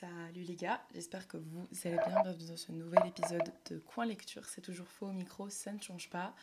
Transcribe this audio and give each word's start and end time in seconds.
Salut 0.00 0.44
les 0.44 0.54
gars, 0.54 0.80
j'espère 0.94 1.26
que 1.26 1.38
vous 1.38 1.66
allez 1.84 1.96
bien. 2.06 2.22
Bienvenue 2.22 2.46
dans 2.46 2.56
ce 2.56 2.70
nouvel 2.70 3.04
épisode 3.04 3.52
de 3.68 3.78
Coin 3.78 4.06
Lecture. 4.06 4.44
C'est 4.44 4.60
toujours 4.60 4.86
faux 4.86 5.06
au 5.06 5.12
micro, 5.12 5.50
ça 5.50 5.72
ne 5.72 5.80
change 5.80 6.08
pas. 6.08 6.36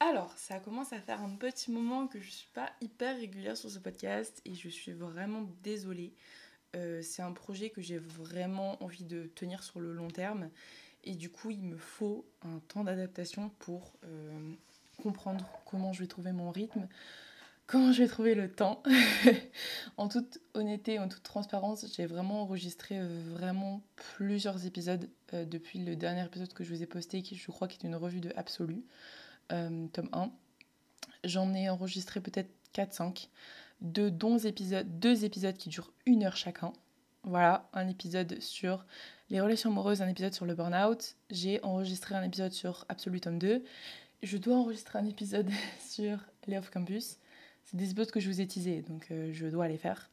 Alors, 0.00 0.36
ça 0.36 0.58
commence 0.58 0.92
à 0.92 0.98
faire 0.98 1.22
un 1.22 1.36
petit 1.36 1.70
moment 1.70 2.08
que 2.08 2.20
je 2.20 2.28
suis 2.28 2.48
pas 2.52 2.72
hyper 2.80 3.14
régulière 3.14 3.56
sur 3.56 3.70
ce 3.70 3.78
podcast 3.78 4.42
et 4.44 4.56
je 4.56 4.68
suis 4.68 4.90
vraiment 4.90 5.48
désolée. 5.62 6.12
Euh, 6.74 7.02
c'est 7.02 7.22
un 7.22 7.30
projet 7.30 7.70
que 7.70 7.80
j'ai 7.80 7.98
vraiment 7.98 8.82
envie 8.82 9.04
de 9.04 9.30
tenir 9.36 9.62
sur 9.62 9.78
le 9.78 9.92
long 9.92 10.08
terme 10.08 10.50
et 11.04 11.14
du 11.14 11.30
coup, 11.30 11.50
il 11.50 11.62
me 11.62 11.76
faut 11.76 12.26
un 12.40 12.58
temps 12.66 12.82
d'adaptation 12.82 13.50
pour 13.60 13.92
euh, 14.02 14.54
comprendre 15.00 15.48
comment 15.66 15.92
je 15.92 16.00
vais 16.00 16.08
trouver 16.08 16.32
mon 16.32 16.50
rythme, 16.50 16.88
comment 17.66 17.92
je 17.92 18.02
vais 18.02 18.08
trouver 18.08 18.34
le 18.34 18.50
temps. 18.50 18.82
en 19.96 20.08
toute 20.08 20.38
honnêteté, 20.54 20.98
en 20.98 21.08
toute 21.08 21.22
transparence, 21.22 21.86
j'ai 21.96 22.06
vraiment 22.06 22.42
enregistré 22.42 22.98
euh, 22.98 23.22
vraiment 23.34 23.82
plusieurs 23.96 24.66
épisodes 24.66 25.08
depuis 25.32 25.78
le 25.78 25.96
dernier 25.96 26.24
épisode 26.24 26.52
que 26.52 26.62
je 26.62 26.74
vous 26.74 26.82
ai 26.82 26.86
posté, 26.86 27.22
qui 27.22 27.36
je 27.36 27.50
crois 27.50 27.66
qui 27.68 27.78
est 27.78 27.88
une 27.88 27.96
revue 27.96 28.20
de 28.20 28.32
Absolu. 28.36 28.84
Euh, 29.52 29.86
tome 29.92 30.08
1. 30.12 30.30
J'en 31.24 31.52
ai 31.54 31.68
enregistré 31.68 32.20
peut-être 32.20 32.50
4-5, 32.74 33.28
de 33.80 34.08
dont 34.08 34.38
épisodes, 34.38 34.86
deux 34.98 35.24
épisodes 35.24 35.56
qui 35.56 35.68
durent 35.68 35.92
une 36.06 36.24
heure 36.24 36.36
chacun. 36.36 36.72
Voilà, 37.24 37.68
un 37.72 37.88
épisode 37.88 38.40
sur 38.40 38.84
les 39.30 39.40
relations 39.40 39.70
amoureuses, 39.70 40.02
un 40.02 40.08
épisode 40.08 40.32
sur 40.32 40.46
le 40.46 40.54
burn-out. 40.54 41.16
J'ai 41.30 41.62
enregistré 41.62 42.14
un 42.14 42.22
épisode 42.22 42.52
sur 42.52 42.84
Absolute 42.88 43.24
tome 43.24 43.38
2. 43.38 43.62
Je 44.22 44.36
dois 44.38 44.56
enregistrer 44.56 44.98
un 44.98 45.06
épisode 45.06 45.50
sur 45.80 46.18
les 46.46 46.56
off 46.56 46.70
campus. 46.70 47.18
C'est 47.64 47.76
des 47.76 47.90
épisodes 47.90 48.10
que 48.10 48.20
je 48.20 48.28
vous 48.28 48.40
ai 48.40 48.46
teasés, 48.46 48.82
donc 48.82 49.08
euh, 49.10 49.30
je 49.32 49.46
dois 49.46 49.68
les 49.68 49.78
faire. 49.78 50.10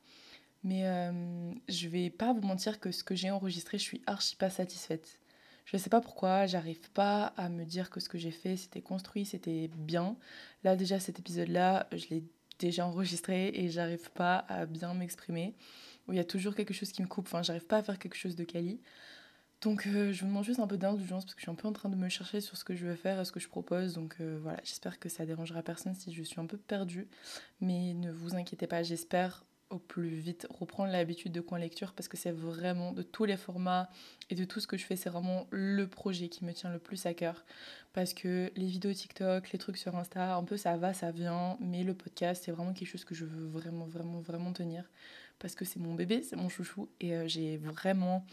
Mais 0.63 0.85
euh, 0.85 1.53
je 1.67 1.87
vais 1.87 2.09
pas 2.09 2.33
vous 2.33 2.41
mentir 2.41 2.79
que 2.79 2.91
ce 2.91 3.03
que 3.03 3.15
j'ai 3.15 3.31
enregistré, 3.31 3.77
je 3.77 3.83
suis 3.83 4.01
archi 4.05 4.35
pas 4.35 4.49
satisfaite. 4.49 5.19
Je 5.65 5.77
ne 5.77 5.81
sais 5.81 5.89
pas 5.89 6.01
pourquoi, 6.01 6.47
j'arrive 6.47 6.89
pas 6.91 7.27
à 7.37 7.47
me 7.47 7.63
dire 7.63 7.89
que 7.89 7.99
ce 7.99 8.09
que 8.09 8.17
j'ai 8.17 8.31
fait, 8.31 8.57
c'était 8.57 8.81
construit, 8.81 9.25
c'était 9.25 9.69
bien. 9.77 10.17
Là, 10.63 10.75
déjà, 10.75 10.99
cet 10.99 11.19
épisode-là, 11.19 11.87
je 11.91 12.07
l'ai 12.09 12.23
déjà 12.57 12.85
enregistré 12.85 13.51
et 13.53 13.69
j'arrive 13.69 14.09
pas 14.11 14.45
à 14.49 14.65
bien 14.65 14.93
m'exprimer. 14.93 15.55
Il 16.09 16.15
y 16.15 16.19
a 16.19 16.23
toujours 16.23 16.55
quelque 16.55 16.73
chose 16.73 16.91
qui 16.91 17.01
me 17.01 17.07
coupe, 17.07 17.27
enfin, 17.27 17.43
j'arrive 17.43 17.67
pas 17.67 17.77
à 17.77 17.83
faire 17.83 17.99
quelque 17.99 18.17
chose 18.17 18.35
de 18.35 18.43
quali. 18.43 18.79
Donc, 19.61 19.87
euh, 19.87 20.13
je 20.13 20.21
vous 20.21 20.27
demande 20.27 20.45
juste 20.45 20.59
un 20.59 20.67
peu 20.67 20.77
d'indulgence 20.77 21.25
parce 21.25 21.35
que 21.35 21.41
je 21.41 21.45
suis 21.45 21.51
un 21.51 21.55
peu 21.55 21.67
en 21.67 21.73
train 21.73 21.89
de 21.89 21.95
me 21.95 22.07
chercher 22.07 22.39
sur 22.39 22.55
ce 22.55 22.63
que 22.63 22.75
je 22.75 22.85
veux 22.85 22.95
faire 22.95 23.19
et 23.19 23.25
ce 23.25 23.31
que 23.31 23.39
je 23.39 23.49
propose. 23.49 23.93
Donc, 23.93 24.15
euh, 24.21 24.39
voilà, 24.41 24.59
j'espère 24.63 24.99
que 24.99 25.09
ça 25.09 25.25
dérangera 25.25 25.61
personne 25.63 25.95
si 25.95 26.13
je 26.13 26.23
suis 26.23 26.39
un 26.39 26.45
peu 26.45 26.57
perdue. 26.57 27.07
Mais 27.59 27.93
ne 27.93 28.11
vous 28.11 28.35
inquiétez 28.35 28.67
pas, 28.67 28.83
j'espère 28.83 29.43
au 29.69 29.77
plus 29.77 30.09
vite 30.09 30.47
reprendre 30.49 30.91
l'habitude 30.91 31.31
de 31.31 31.41
coin 31.41 31.59
lecture 31.59 31.93
parce 31.93 32.07
que 32.07 32.17
c'est 32.17 32.31
vraiment 32.31 32.91
de 32.91 33.03
tous 33.03 33.25
les 33.25 33.37
formats 33.37 33.89
et 34.29 34.35
de 34.35 34.43
tout 34.43 34.59
ce 34.59 34.67
que 34.67 34.77
je 34.77 34.85
fais, 34.85 34.95
c'est 34.95 35.09
vraiment 35.09 35.47
le 35.51 35.87
projet 35.87 36.27
qui 36.27 36.43
me 36.43 36.53
tient 36.53 36.71
le 36.71 36.79
plus 36.79 37.05
à 37.05 37.13
cœur. 37.13 37.45
Parce 37.93 38.13
que 38.13 38.51
les 38.55 38.65
vidéos 38.65 38.93
TikTok, 38.93 39.51
les 39.51 39.59
trucs 39.59 39.77
sur 39.77 39.95
Insta, 39.95 40.35
un 40.35 40.43
peu 40.43 40.57
ça 40.57 40.77
va, 40.77 40.93
ça 40.93 41.11
vient, 41.11 41.57
mais 41.59 41.83
le 41.83 41.93
podcast, 41.93 42.43
c'est 42.45 42.51
vraiment 42.51 42.73
quelque 42.73 42.87
chose 42.87 43.05
que 43.05 43.15
je 43.15 43.25
veux 43.25 43.45
vraiment, 43.47 43.85
vraiment, 43.85 44.19
vraiment 44.21 44.53
tenir. 44.53 44.89
Parce 45.37 45.55
que 45.55 45.65
c'est 45.65 45.79
mon 45.79 45.93
bébé, 45.93 46.23
c'est 46.23 46.35
mon 46.35 46.49
chouchou 46.49 46.89
et 46.99 47.15
euh, 47.15 47.27
j'ai 47.27 47.57
vraiment, 47.57 48.25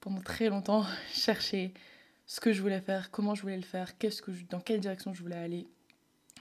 pendant 0.00 0.20
très 0.20 0.48
longtemps, 0.48 0.84
cherché 1.12 1.72
ce 2.26 2.40
que 2.40 2.52
je 2.52 2.62
voulais 2.62 2.80
faire, 2.80 3.10
comment 3.10 3.34
je 3.34 3.42
voulais 3.42 3.56
le 3.56 3.62
faire, 3.62 3.98
qu'est-ce 3.98 4.22
que 4.22 4.30
dans 4.50 4.60
quelle 4.60 4.80
direction 4.80 5.12
je 5.12 5.22
voulais 5.22 5.36
aller. 5.36 5.66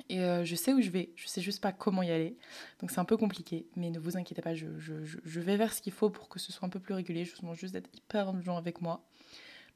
Et 0.07 0.21
euh, 0.21 0.45
je 0.45 0.55
sais 0.55 0.73
où 0.73 0.81
je 0.81 0.89
vais, 0.89 1.09
je 1.15 1.27
sais 1.27 1.41
juste 1.41 1.61
pas 1.61 1.71
comment 1.71 2.03
y 2.03 2.11
aller. 2.11 2.37
Donc 2.79 2.91
c'est 2.91 2.99
un 2.99 3.05
peu 3.05 3.17
compliqué, 3.17 3.67
mais 3.75 3.89
ne 3.89 3.99
vous 3.99 4.15
inquiétez 4.15 4.41
pas, 4.41 4.55
je, 4.55 4.67
je, 4.79 4.93
je 5.03 5.39
vais 5.39 5.57
vers 5.57 5.73
ce 5.73 5.81
qu'il 5.81 5.91
faut 5.91 6.09
pour 6.09 6.29
que 6.29 6.39
ce 6.39 6.51
soit 6.51 6.65
un 6.65 6.69
peu 6.69 6.79
plus 6.79 6.93
régulier. 6.93 7.25
Je 7.25 7.35
vous 7.35 7.41
demande 7.41 7.57
juste 7.57 7.73
d'être 7.73 7.89
hyper 7.93 8.29
indulgent 8.29 8.55
avec 8.55 8.81
moi. 8.81 9.03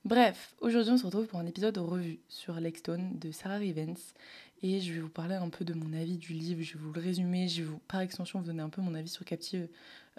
Bref, 0.06 0.56
aujourd'hui 0.60 0.92
on 0.92 0.98
se 0.98 1.06
retrouve 1.06 1.28
pour 1.28 1.40
un 1.40 1.46
épisode 1.46 1.76
de 1.76 1.80
revue 1.80 2.20
sur 2.28 2.60
Lexstone 2.60 3.18
de 3.20 3.32
Sarah 3.32 3.56
Rivens 3.56 4.14
et 4.62 4.82
je 4.82 4.92
vais 4.92 5.00
vous 5.00 5.10
parler 5.10 5.36
un 5.36 5.48
peu 5.48 5.64
de 5.64 5.74
mon 5.74 5.94
avis 5.94 6.18
du 6.18 6.34
livre, 6.34 6.62
je 6.62 6.74
vais 6.74 6.80
vous 6.80 6.92
le 6.92 7.00
résumer, 7.00 7.48
je 7.48 7.62
vais 7.62 7.70
vous 7.70 7.80
par 7.88 8.02
extension 8.02 8.40
vous 8.40 8.46
donner 8.46 8.62
un 8.62 8.70
peu 8.70 8.82
mon 8.82 8.96
avis 8.96 9.08
sur 9.08 9.24
Captive. 9.24 9.70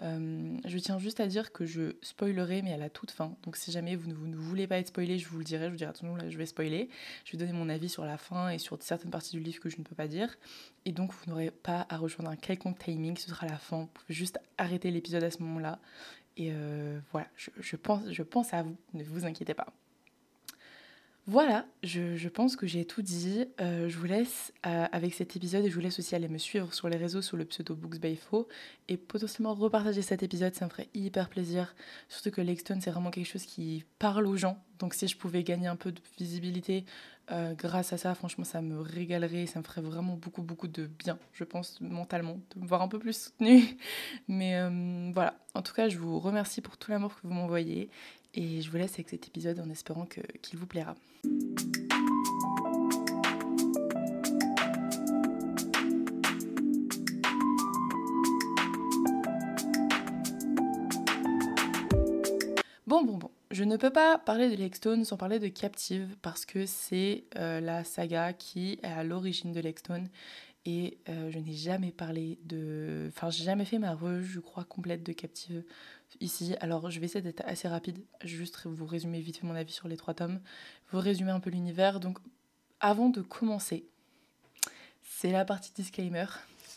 Euh, 0.01 0.57
je 0.65 0.77
tiens 0.77 0.99
juste 0.99 1.21
à 1.21 1.27
dire 1.27 1.53
que 1.53 1.65
je 1.65 1.95
spoilerai 2.01 2.61
mais 2.61 2.73
à 2.73 2.77
la 2.77 2.89
toute 2.89 3.11
fin, 3.11 3.37
donc 3.43 3.55
si 3.55 3.71
jamais 3.71 3.95
vous 3.95 4.09
ne, 4.09 4.35
voulez 4.35 4.67
pas 4.67 4.77
être 4.77 4.89
spoilé, 4.89 5.17
je 5.17 5.29
vous 5.29 5.37
le 5.37 5.45
dirai, 5.45 5.67
je 5.67 5.69
vous 5.69 5.77
dirai 5.77 5.89
attention 5.89 6.17
là 6.17 6.29
je 6.29 6.37
vais 6.37 6.45
spoiler, 6.45 6.89
je 7.23 7.31
vais 7.31 7.37
donner 7.37 7.53
mon 7.53 7.69
avis 7.69 7.87
sur 7.87 8.03
la 8.03 8.17
fin 8.17 8.49
et 8.49 8.57
sur 8.57 8.77
certaines 8.81 9.11
parties 9.11 9.37
du 9.37 9.41
livre 9.41 9.61
que 9.61 9.69
je 9.69 9.77
ne 9.77 9.83
peux 9.83 9.95
pas 9.95 10.07
dire. 10.07 10.35
Et 10.83 10.91
donc 10.91 11.13
vous 11.13 11.31
n'aurez 11.31 11.49
pas 11.49 11.85
à 11.89 11.97
rejoindre 11.97 12.29
un 12.29 12.35
quelconque 12.35 12.77
timing, 12.79 13.15
ce 13.15 13.29
sera 13.29 13.47
la 13.47 13.57
fin, 13.57 13.81
vous 13.81 13.87
pouvez 13.87 14.13
juste 14.13 14.37
arrêter 14.57 14.91
l'épisode 14.91 15.23
à 15.23 15.31
ce 15.31 15.41
moment-là. 15.43 15.79
Et 16.37 16.49
euh, 16.51 16.99
voilà, 17.11 17.27
je, 17.35 17.75
pense, 17.77 18.01
je 18.11 18.23
pense 18.23 18.53
à 18.53 18.63
vous, 18.63 18.75
ne 18.93 19.03
vous 19.03 19.25
inquiétez 19.25 19.53
pas. 19.53 19.67
Voilà, 21.27 21.65
je, 21.81 22.27
pense 22.29 22.55
que 22.55 22.67
j'ai 22.67 22.85
tout 22.85 23.01
dit. 23.01 23.45
Euh, 23.59 23.89
je 23.89 23.97
vous 23.97 24.05
laisse 24.05 24.53
euh, 24.67 24.85
avec 24.91 25.15
cet 25.15 25.35
épisode 25.35 25.65
et 25.65 25.71
je 25.71 25.73
vous 25.73 25.81
laisse 25.81 25.97
aussi 25.97 26.13
aller 26.13 26.27
me 26.27 26.37
suivre 26.37 26.71
sur 26.71 26.87
les 26.87 26.97
réseaux 26.97 27.23
sous 27.23 27.35
le 27.35 27.45
pseudo 27.45 27.73
Books 27.73 27.99
by 27.99 28.15
Fo 28.15 28.47
et 28.89 28.95
potentiellement 28.95 29.55
repartager 29.55 30.03
cet 30.03 30.21
épisode, 30.21 30.53
ça 30.53 30.65
me 30.65 30.69
ferait 30.69 30.87
hyper 30.93 31.27
plaisir. 31.29 31.73
Surtout 32.09 32.29
que 32.29 32.41
Lexton, 32.41 32.77
c'est 32.79 32.91
vraiment 32.91 33.09
quelque 33.09 33.25
chose 33.25 33.45
qui 33.45 33.85
parle 33.97 34.27
aux 34.27 34.37
gens. 34.37 34.63
Donc 34.77 34.93
si 34.93 35.07
je 35.07 35.17
pouvais 35.17 35.41
gagner 35.41 35.65
un 35.65 35.75
peu 35.75 35.91
de 35.91 35.99
visibilité 36.19 36.85
euh, 37.31 37.55
grâce 37.55 37.91
à 37.91 37.97
ça, 37.97 38.13
franchement, 38.13 38.43
ça 38.43 38.61
me 38.61 38.79
régalerait, 38.79 39.47
ça 39.47 39.57
me 39.57 39.63
ferait 39.63 39.81
vraiment 39.81 40.17
beaucoup, 40.17 40.43
beaucoup 40.43 40.67
de 40.67 40.85
bien, 40.85 41.17
je 41.33 41.43
pense, 41.43 41.81
mentalement, 41.81 42.39
de 42.55 42.61
me 42.61 42.67
voir 42.67 42.83
un 42.83 42.87
peu 42.87 42.99
plus 42.99 43.17
soutenue. 43.19 43.63
Mais 44.27 44.61
voilà, 45.11 45.39
en 45.55 45.63
tout 45.63 45.73
cas, 45.73 45.89
je 45.89 45.97
vous 45.97 46.19
remercie 46.19 46.61
pour 46.61 46.77
tout 46.77 46.91
l'amour 46.91 47.15
que 47.15 47.21
vous 47.25 47.33
m'envoyez 47.33 47.89
et 48.35 48.61
je 48.61 48.69
vous 48.69 48.77
laisse 48.77 48.93
avec 48.93 49.09
cet 49.09 49.27
épisode 49.27 49.59
en 49.59 49.69
espérant 49.69 50.05
qu'il 50.05 50.59
vous 50.59 50.67
plaira. 50.67 50.95
Bon, 62.85 63.03
bon, 63.03 63.17
bon. 63.17 63.31
Je 63.51 63.63
ne 63.63 63.77
peux 63.77 63.89
pas 63.89 64.17
parler 64.17 64.49
de 64.49 64.55
Lexstone 64.55 65.05
sans 65.05 65.17
parler 65.17 65.39
de 65.39 65.47
Captive 65.47 66.15
parce 66.21 66.45
que 66.45 66.65
c'est 66.65 67.23
euh, 67.37 67.61
la 67.61 67.83
saga 67.83 68.33
qui 68.33 68.73
est 68.73 68.85
à 68.85 69.03
l'origine 69.03 69.53
de 69.53 69.61
Lexstone 69.61 70.09
et 70.65 70.97
euh, 71.09 71.29
je 71.31 71.39
n'ai 71.39 71.53
jamais 71.53 71.91
parlé 71.91 72.39
de. 72.43 73.05
Enfin, 73.09 73.29
j'ai 73.29 73.43
jamais 73.43 73.65
fait 73.65 73.77
ma 73.77 73.93
revue, 73.93 74.25
je 74.25 74.39
crois, 74.39 74.63
complète 74.63 75.03
de 75.03 75.13
Captive 75.13 75.63
ici. 76.19 76.55
Alors, 76.59 76.89
je 76.89 76.99
vais 76.99 77.05
essayer 77.05 77.21
d'être 77.21 77.43
assez 77.45 77.67
rapide, 77.67 77.99
juste 78.23 78.65
vous 78.65 78.85
résumer 78.85 79.19
vite 79.19 79.37
fait 79.37 79.47
mon 79.47 79.55
avis 79.55 79.71
sur 79.71 79.87
les 79.87 79.97
trois 79.97 80.13
tomes, 80.13 80.39
vous 80.91 80.99
résumer 80.99 81.31
un 81.31 81.39
peu 81.39 81.49
l'univers. 81.49 81.99
Donc, 81.99 82.19
avant 82.79 83.09
de 83.09 83.21
commencer, 83.21 83.87
c'est 85.03 85.31
la 85.31 85.45
partie 85.45 85.71
disclaimer. 85.73 86.25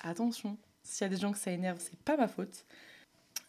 Attention, 0.00 0.56
s'il 0.82 1.04
y 1.04 1.10
a 1.10 1.14
des 1.14 1.20
gens 1.20 1.32
que 1.32 1.38
ça 1.38 1.50
énerve, 1.50 1.78
c'est 1.80 1.98
pas 1.98 2.16
ma 2.16 2.28
faute. 2.28 2.64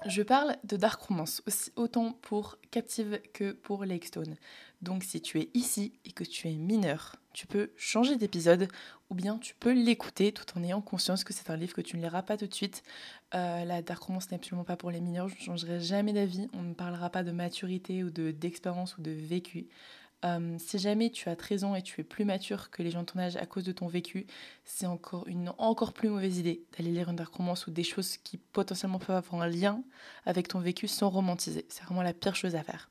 Je 0.06 0.22
parle 0.22 0.56
de 0.64 0.78
Dark 0.78 1.02
Romance, 1.02 1.42
autant 1.76 2.14
pour 2.22 2.58
Captive 2.72 3.20
que 3.34 3.52
pour 3.52 3.84
Lakestone. 3.84 4.38
Donc 4.82 5.04
si 5.04 5.20
tu 5.20 5.42
es 5.42 5.50
ici 5.54 5.92
et 6.06 6.14
que 6.14 6.24
tu 6.24 6.48
es 6.48 6.54
mineur, 6.54 7.18
tu 7.34 7.48
peux 7.48 7.72
changer 7.76 8.16
d'épisode 8.16 8.70
ou 9.10 9.16
bien 9.16 9.38
tu 9.38 9.56
peux 9.56 9.74
l'écouter 9.74 10.32
tout 10.32 10.46
en 10.58 10.64
ayant 10.64 10.80
conscience 10.80 11.26
que 11.26 11.34
c'est 11.34 11.50
un 11.50 11.58
livre 11.58 11.74
que 11.74 11.82
tu 11.82 11.98
ne 11.98 12.02
liras 12.02 12.22
pas 12.22 12.38
tout 12.38 12.48
de 12.48 12.54
suite. 12.54 12.82
Euh, 13.36 13.66
la 13.66 13.82
Dark 13.82 14.02
Romance 14.02 14.32
n'est 14.32 14.38
absolument 14.38 14.64
pas 14.64 14.78
pour 14.78 14.90
les 14.90 15.02
mineurs, 15.02 15.28
je 15.28 15.36
ne 15.36 15.42
changerai 15.42 15.82
jamais 15.82 16.14
d'avis, 16.14 16.48
on 16.54 16.62
ne 16.62 16.74
parlera 16.74 17.10
pas 17.10 17.24
de 17.24 17.32
maturité 17.32 18.06
ou 18.06 18.10
d'expérience 18.10 18.98
ou 18.98 19.02
de 19.02 19.12
vécu. 19.12 19.68
Euh, 20.26 20.58
si 20.60 20.80
jamais 20.80 21.10
tu 21.10 21.30
as 21.30 21.36
13 21.36 21.64
ans 21.64 21.76
et 21.76 21.82
tu 21.82 22.02
es 22.02 22.04
plus 22.04 22.26
mature 22.26 22.70
que 22.72 22.84
les 22.84 22.92
gens 22.92 23.02
de 23.02 23.06
ton 23.06 23.20
âge 23.20 23.38
à 23.38 23.46
cause 23.46 23.64
de 23.64 23.72
ton 23.72 23.88
vécu, 23.88 24.28
c'est 24.66 24.86
encore 24.86 25.28
une 25.28 25.54
encore 25.58 25.94
plus 25.94 26.10
mauvaise 26.10 26.38
idée 26.38 26.64
d'aller 26.78 26.92
lire 26.92 27.10
une 27.10 27.16
dark 27.16 27.34
romance 27.34 27.68
ou 27.68 27.72
des 27.72 27.84
choses 27.84 28.18
qui 28.18 28.38
potentiellement 28.38 29.00
peuvent 29.00 29.16
avoir 29.16 29.42
un 29.42 29.48
lien 29.48 29.82
avec 30.26 30.48
ton 30.50 30.60
vécu 30.60 30.88
sans 30.88 31.10
romantiser. 31.10 31.66
C'est 31.70 31.84
vraiment 31.84 32.02
la 32.02 32.14
pire 32.14 32.36
chose 32.36 32.56
à 32.56 32.64
faire. 32.64 32.90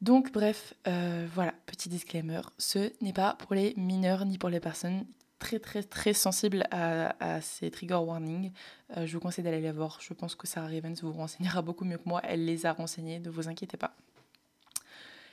Donc 0.00 0.32
bref, 0.32 0.74
euh, 0.88 1.28
voilà, 1.32 1.54
petit 1.66 1.88
disclaimer, 1.88 2.40
ce 2.58 2.92
n'est 3.02 3.12
pas 3.12 3.34
pour 3.34 3.54
les 3.54 3.74
mineurs 3.76 4.24
ni 4.24 4.36
pour 4.36 4.48
les 4.48 4.58
personnes 4.58 5.04
très 5.38 5.58
très 5.58 5.82
très 5.82 6.12
sensibles 6.12 6.64
à, 6.70 7.40
ces 7.40 7.70
trigger 7.70 7.96
warnings. 7.96 8.52
Euh, 8.96 9.06
je 9.06 9.12
vous 9.12 9.20
conseille 9.20 9.44
d'aller 9.44 9.60
les 9.60 9.70
voir, 9.70 9.98
je 10.00 10.12
pense 10.14 10.34
que 10.34 10.46
Sarah 10.46 10.68
Ravens 10.68 11.00
vous 11.02 11.12
renseignera 11.12 11.62
beaucoup 11.62 11.84
mieux 11.84 11.98
que 11.98 12.08
moi, 12.08 12.20
elle 12.24 12.44
les 12.44 12.66
a 12.66 12.72
renseignés, 12.72 13.20
ne 13.20 13.30
vous 13.30 13.48
inquiétez 13.48 13.76
pas. 13.76 13.94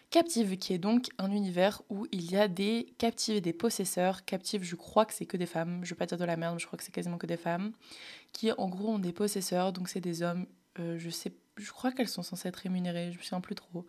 Captive, 0.10 0.58
qui 0.58 0.74
est 0.74 0.80
donc 0.80 1.10
un 1.20 1.30
univers 1.32 1.84
où 1.90 2.08
il 2.12 2.32
y 2.32 2.36
a 2.36 2.48
des 2.48 2.96
captives 2.98 3.36
et 3.36 3.42
des 3.42 3.54
possesseurs. 3.54 4.26
Captive, 4.26 4.64
je 4.64 4.76
crois 4.76 5.06
que 5.06 5.14
c'est 5.14 5.28
que 5.28 5.38
des 5.38 5.46
femmes, 5.46 5.82
je 5.84 5.92
vais 5.92 5.98
pas 5.98 6.08
dire 6.08 6.18
de 6.18 6.26
la 6.26 6.36
merde, 6.36 6.56
mais 6.56 6.60
je 6.60 6.66
crois 6.66 6.78
que 6.78 6.84
c'est 6.84 6.92
quasiment 6.92 7.20
que 7.20 7.28
des 7.28 7.38
femmes, 7.38 7.74
qui 8.34 8.52
en 8.52 8.68
gros 8.70 8.90
ont 8.90 9.00
des 9.00 9.14
possesseurs, 9.14 9.72
donc 9.72 9.88
c'est 9.88 10.02
des 10.02 10.24
hommes, 10.24 10.48
euh, 10.80 10.98
je 10.98 11.12
sais, 11.12 11.32
je 11.58 11.72
crois 11.72 11.92
qu'elles 11.92 12.08
sont 12.08 12.24
censées 12.24 12.48
être 12.48 12.56
rémunérées, 12.56 13.12
je 13.12 13.20
me 13.20 13.24
souviens 13.24 13.40
plus 13.40 13.54
trop. 13.54 13.86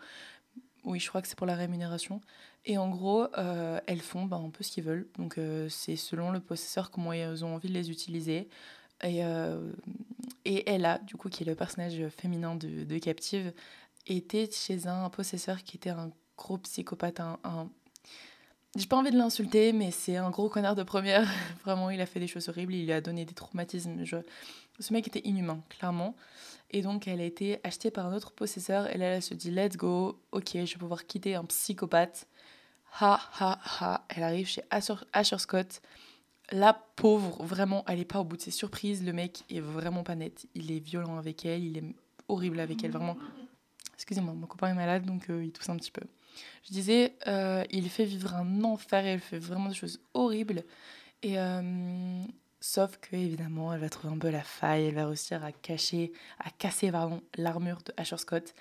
Oui, 0.84 1.00
je 1.00 1.08
crois 1.08 1.22
que 1.22 1.28
c'est 1.28 1.38
pour 1.38 1.46
la 1.46 1.54
rémunération. 1.54 2.20
Et 2.66 2.76
en 2.76 2.90
gros, 2.90 3.26
euh, 3.38 3.80
elles 3.86 4.00
font 4.02 4.26
bah, 4.26 4.36
un 4.36 4.50
peu 4.50 4.62
ce 4.62 4.72
qu'ils 4.72 4.84
veulent. 4.84 5.08
Donc 5.16 5.38
euh, 5.38 5.70
c'est 5.70 5.96
selon 5.96 6.32
le 6.32 6.40
possesseur 6.40 6.90
comment 6.90 7.14
elles 7.14 7.46
ont 7.46 7.54
envie 7.54 7.68
de 7.68 7.74
les 7.74 7.90
utiliser. 7.90 8.48
Et, 9.02 9.22
et 10.44 10.70
Ella, 10.70 10.98
du 10.98 11.16
coup, 11.16 11.30
qui 11.30 11.44
est 11.44 11.46
le 11.46 11.54
personnage 11.54 12.06
féminin 12.10 12.54
de, 12.54 12.84
de 12.84 12.98
Captive, 12.98 13.54
était 14.06 14.48
chez 14.50 14.86
un 14.86 15.08
possesseur 15.10 15.62
qui 15.62 15.76
était 15.76 15.90
un 15.90 16.10
gros 16.36 16.58
psychopathe, 16.58 17.20
un, 17.20 17.70
j'ai 18.76 18.86
pas 18.86 18.96
envie 18.96 19.10
de 19.10 19.16
l'insulter, 19.16 19.72
mais 19.72 19.90
c'est 19.90 20.16
un 20.16 20.30
gros 20.30 20.48
connard 20.48 20.76
de 20.76 20.84
première. 20.84 21.28
Vraiment, 21.64 21.90
il 21.90 22.00
a 22.00 22.06
fait 22.06 22.20
des 22.20 22.28
choses 22.28 22.48
horribles, 22.48 22.74
il 22.74 22.84
lui 22.84 22.92
a 22.92 23.00
donné 23.00 23.24
des 23.24 23.34
traumatismes. 23.34 24.04
Ce 24.78 24.92
mec 24.92 25.08
était 25.08 25.26
inhumain, 25.26 25.60
clairement. 25.68 26.14
Et 26.70 26.82
donc, 26.82 27.08
elle 27.08 27.20
a 27.20 27.24
été 27.24 27.58
achetée 27.64 27.90
par 27.90 28.06
un 28.06 28.14
autre 28.14 28.30
possesseur. 28.30 28.88
Et 28.94 28.96
là, 28.96 29.06
elle 29.06 29.22
se 29.22 29.34
dit 29.34 29.50
Let's 29.50 29.76
go, 29.76 30.20
ok, 30.30 30.50
je 30.52 30.58
vais 30.60 30.78
pouvoir 30.78 31.04
quitter 31.06 31.34
un 31.34 31.44
psychopathe. 31.46 32.28
Ha, 33.00 33.20
ha, 33.40 33.58
ha. 33.80 34.04
Elle 34.08 34.22
arrive 34.22 34.46
chez 34.46 34.62
Asher, 34.70 35.38
Scott. 35.38 35.82
La 36.52 36.72
pauvre, 36.72 37.42
vraiment, 37.42 37.84
elle 37.88 37.98
est 37.98 38.04
pas 38.04 38.20
au 38.20 38.24
bout 38.24 38.36
de 38.36 38.42
ses 38.42 38.50
surprises. 38.52 39.04
Le 39.04 39.12
mec 39.12 39.42
est 39.50 39.60
vraiment 39.60 40.04
pas 40.04 40.14
net. 40.14 40.46
Il 40.54 40.70
est 40.70 40.78
violent 40.78 41.18
avec 41.18 41.44
elle, 41.44 41.64
il 41.64 41.78
est 41.78 41.94
horrible 42.28 42.60
avec 42.60 42.84
elle, 42.84 42.92
vraiment. 42.92 43.16
Excusez-moi, 44.00 44.32
mon 44.32 44.46
copain 44.46 44.68
est 44.68 44.74
malade, 44.74 45.04
donc 45.04 45.28
euh, 45.28 45.44
il 45.44 45.52
tousse 45.52 45.68
un 45.68 45.76
petit 45.76 45.90
peu. 45.90 46.00
Je 46.64 46.72
disais, 46.72 47.16
euh, 47.26 47.64
il 47.70 47.90
fait 47.90 48.06
vivre 48.06 48.34
un 48.34 48.64
enfer, 48.64 49.04
elle 49.04 49.20
fait 49.20 49.38
vraiment 49.38 49.68
des 49.68 49.74
choses 49.74 50.00
horribles. 50.14 50.64
Et 51.22 51.38
euh, 51.38 52.24
sauf 52.60 52.96
que 52.96 53.14
évidemment, 53.14 53.74
elle 53.74 53.80
va 53.80 53.90
trouver 53.90 54.14
un 54.14 54.16
peu 54.16 54.30
la 54.30 54.42
faille, 54.42 54.86
elle 54.86 54.94
va 54.94 55.06
réussir 55.06 55.44
à 55.44 55.52
cacher, 55.52 56.12
à 56.38 56.48
casser 56.48 56.90
l'armure 57.36 57.82
de 57.84 57.92
Asher 57.98 58.16
Scott. 58.16 58.54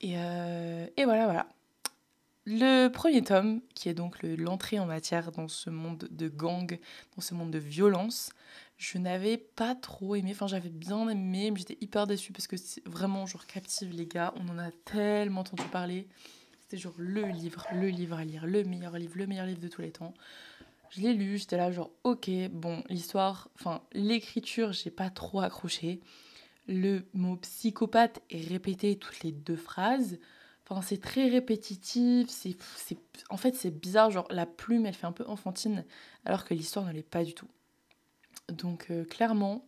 Et, 0.00 0.14
et 0.14 1.04
voilà, 1.04 1.24
voilà. 1.24 1.48
Le 2.46 2.88
premier 2.88 3.22
tome, 3.22 3.60
qui 3.74 3.90
est 3.90 3.94
donc 3.94 4.22
l'entrée 4.22 4.78
en 4.78 4.86
matière 4.86 5.32
dans 5.32 5.48
ce 5.48 5.68
monde 5.68 6.08
de 6.10 6.28
gang, 6.28 6.78
dans 7.14 7.20
ce 7.20 7.34
monde 7.34 7.50
de 7.50 7.58
violence, 7.58 8.30
je 8.78 8.96
n'avais 8.98 9.36
pas 9.36 9.74
trop 9.74 10.14
aimé. 10.14 10.30
Enfin, 10.30 10.46
j'avais 10.46 10.70
bien 10.70 11.08
aimé, 11.08 11.50
mais 11.50 11.58
j'étais 11.58 11.76
hyper 11.80 12.06
déçue 12.06 12.32
parce 12.32 12.46
que 12.46 12.56
c'est 12.56 12.86
vraiment 12.86 13.26
genre 13.26 13.46
captive, 13.46 13.90
les 13.90 14.06
gars. 14.06 14.32
On 14.36 14.48
en 14.48 14.58
a 14.58 14.70
tellement 14.70 15.40
entendu 15.40 15.64
parler. 15.64 16.06
C'était 16.60 16.76
genre 16.76 16.94
le 16.96 17.24
livre, 17.24 17.66
le 17.72 17.88
livre 17.88 18.16
à 18.16 18.24
lire, 18.24 18.46
le 18.46 18.62
meilleur 18.62 18.96
livre, 18.96 19.14
le 19.16 19.26
meilleur 19.26 19.46
livre 19.46 19.60
de 19.60 19.68
tous 19.68 19.82
les 19.82 19.90
temps. 19.90 20.14
Je 20.90 21.00
l'ai 21.00 21.12
lu, 21.12 21.38
j'étais 21.38 21.56
là 21.56 21.70
genre 21.70 21.90
ok, 22.04 22.30
bon, 22.50 22.82
l'histoire, 22.88 23.48
enfin 23.56 23.82
l'écriture, 23.92 24.72
j'ai 24.72 24.90
pas 24.90 25.10
trop 25.10 25.40
accroché. 25.40 26.00
Le 26.66 27.06
mot 27.14 27.36
psychopathe 27.36 28.20
est 28.30 28.46
répété 28.46 28.96
toutes 28.96 29.22
les 29.22 29.32
deux 29.32 29.56
phrases. 29.56 30.18
Enfin, 30.68 30.82
c'est 30.82 31.00
très 31.00 31.28
répétitif, 31.28 32.28
c'est, 32.28 32.56
en 33.30 33.38
fait 33.38 33.54
c'est 33.54 33.70
bizarre, 33.70 34.10
genre 34.10 34.28
la 34.30 34.46
plume 34.46 34.86
elle 34.86 34.94
fait 34.94 35.06
un 35.06 35.12
peu 35.12 35.24
enfantine 35.26 35.84
alors 36.26 36.44
que 36.44 36.54
l'histoire 36.54 36.86
ne 36.86 36.92
l'est 36.92 37.02
pas 37.02 37.24
du 37.24 37.34
tout. 37.34 37.48
Donc 38.50 38.86
euh, 38.90 39.04
clairement, 39.04 39.64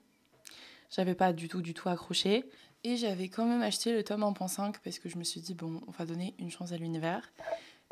j'avais 0.90 1.14
pas 1.14 1.32
du 1.32 1.48
tout 1.48 1.62
du 1.62 1.74
tout 1.74 1.88
accroché. 1.88 2.44
Et 2.82 2.96
j'avais 2.96 3.28
quand 3.28 3.44
même 3.44 3.60
acheté 3.60 3.92
le 3.92 4.02
tome 4.02 4.22
1.5 4.22 4.76
parce 4.82 4.98
que 4.98 5.08
je 5.10 5.18
me 5.18 5.24
suis 5.24 5.40
dit, 5.40 5.54
bon, 5.54 5.82
on 5.86 5.90
va 5.90 6.06
donner 6.06 6.34
une 6.38 6.50
chance 6.50 6.72
à 6.72 6.78
l'univers. 6.78 7.30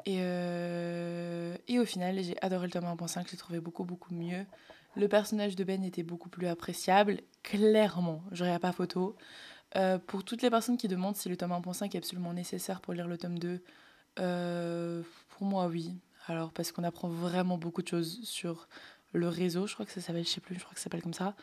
Et, 0.06 0.18
euh, 0.20 1.56
au 1.70 1.84
final, 1.84 2.22
j'ai 2.22 2.36
adoré 2.42 2.66
le 2.66 2.72
tome 2.72 2.84
1.5, 2.84 3.26
je 3.26 3.32
l'ai 3.32 3.38
trouvé 3.38 3.60
beaucoup, 3.60 3.84
beaucoup 3.84 4.14
mieux. 4.14 4.46
Le 4.96 5.08
personnage 5.08 5.56
de 5.56 5.64
Ben 5.64 5.84
était 5.84 6.02
beaucoup 6.02 6.30
plus 6.30 6.46
appréciable, 6.46 7.20
clairement, 7.42 8.22
j'aurais 8.32 8.58
pas 8.58 8.72
photo. 8.72 9.16
Euh, 9.76 9.98
pour 9.98 10.24
toutes 10.24 10.40
les 10.40 10.48
personnes 10.48 10.78
qui 10.78 10.88
demandent 10.88 11.16
si 11.16 11.28
le 11.28 11.36
tome 11.36 11.52
1.5 11.52 11.94
est 11.94 11.98
absolument 11.98 12.32
nécessaire 12.32 12.80
pour 12.80 12.94
lire 12.94 13.06
le 13.06 13.18
tome 13.18 13.38
2, 13.38 13.62
euh, 14.20 15.02
pour 15.28 15.46
moi, 15.46 15.66
oui. 15.66 15.94
Alors, 16.26 16.52
parce 16.52 16.72
qu'on 16.72 16.84
apprend 16.84 17.08
vraiment 17.08 17.58
beaucoup 17.58 17.82
de 17.82 17.88
choses 17.88 18.20
sur 18.22 18.68
le 19.12 19.28
réseau, 19.28 19.66
je 19.66 19.74
crois 19.74 19.86
que 19.86 19.92
ça 19.92 20.00
s'appelle, 20.00 20.24
je 20.24 20.30
sais 20.30 20.40
plus, 20.40 20.54
je 20.54 20.60
crois 20.60 20.74
que 20.74 20.80
ça 20.80 20.84
s'appelle 20.84 21.02
comme 21.02 21.14
ça. 21.14 21.34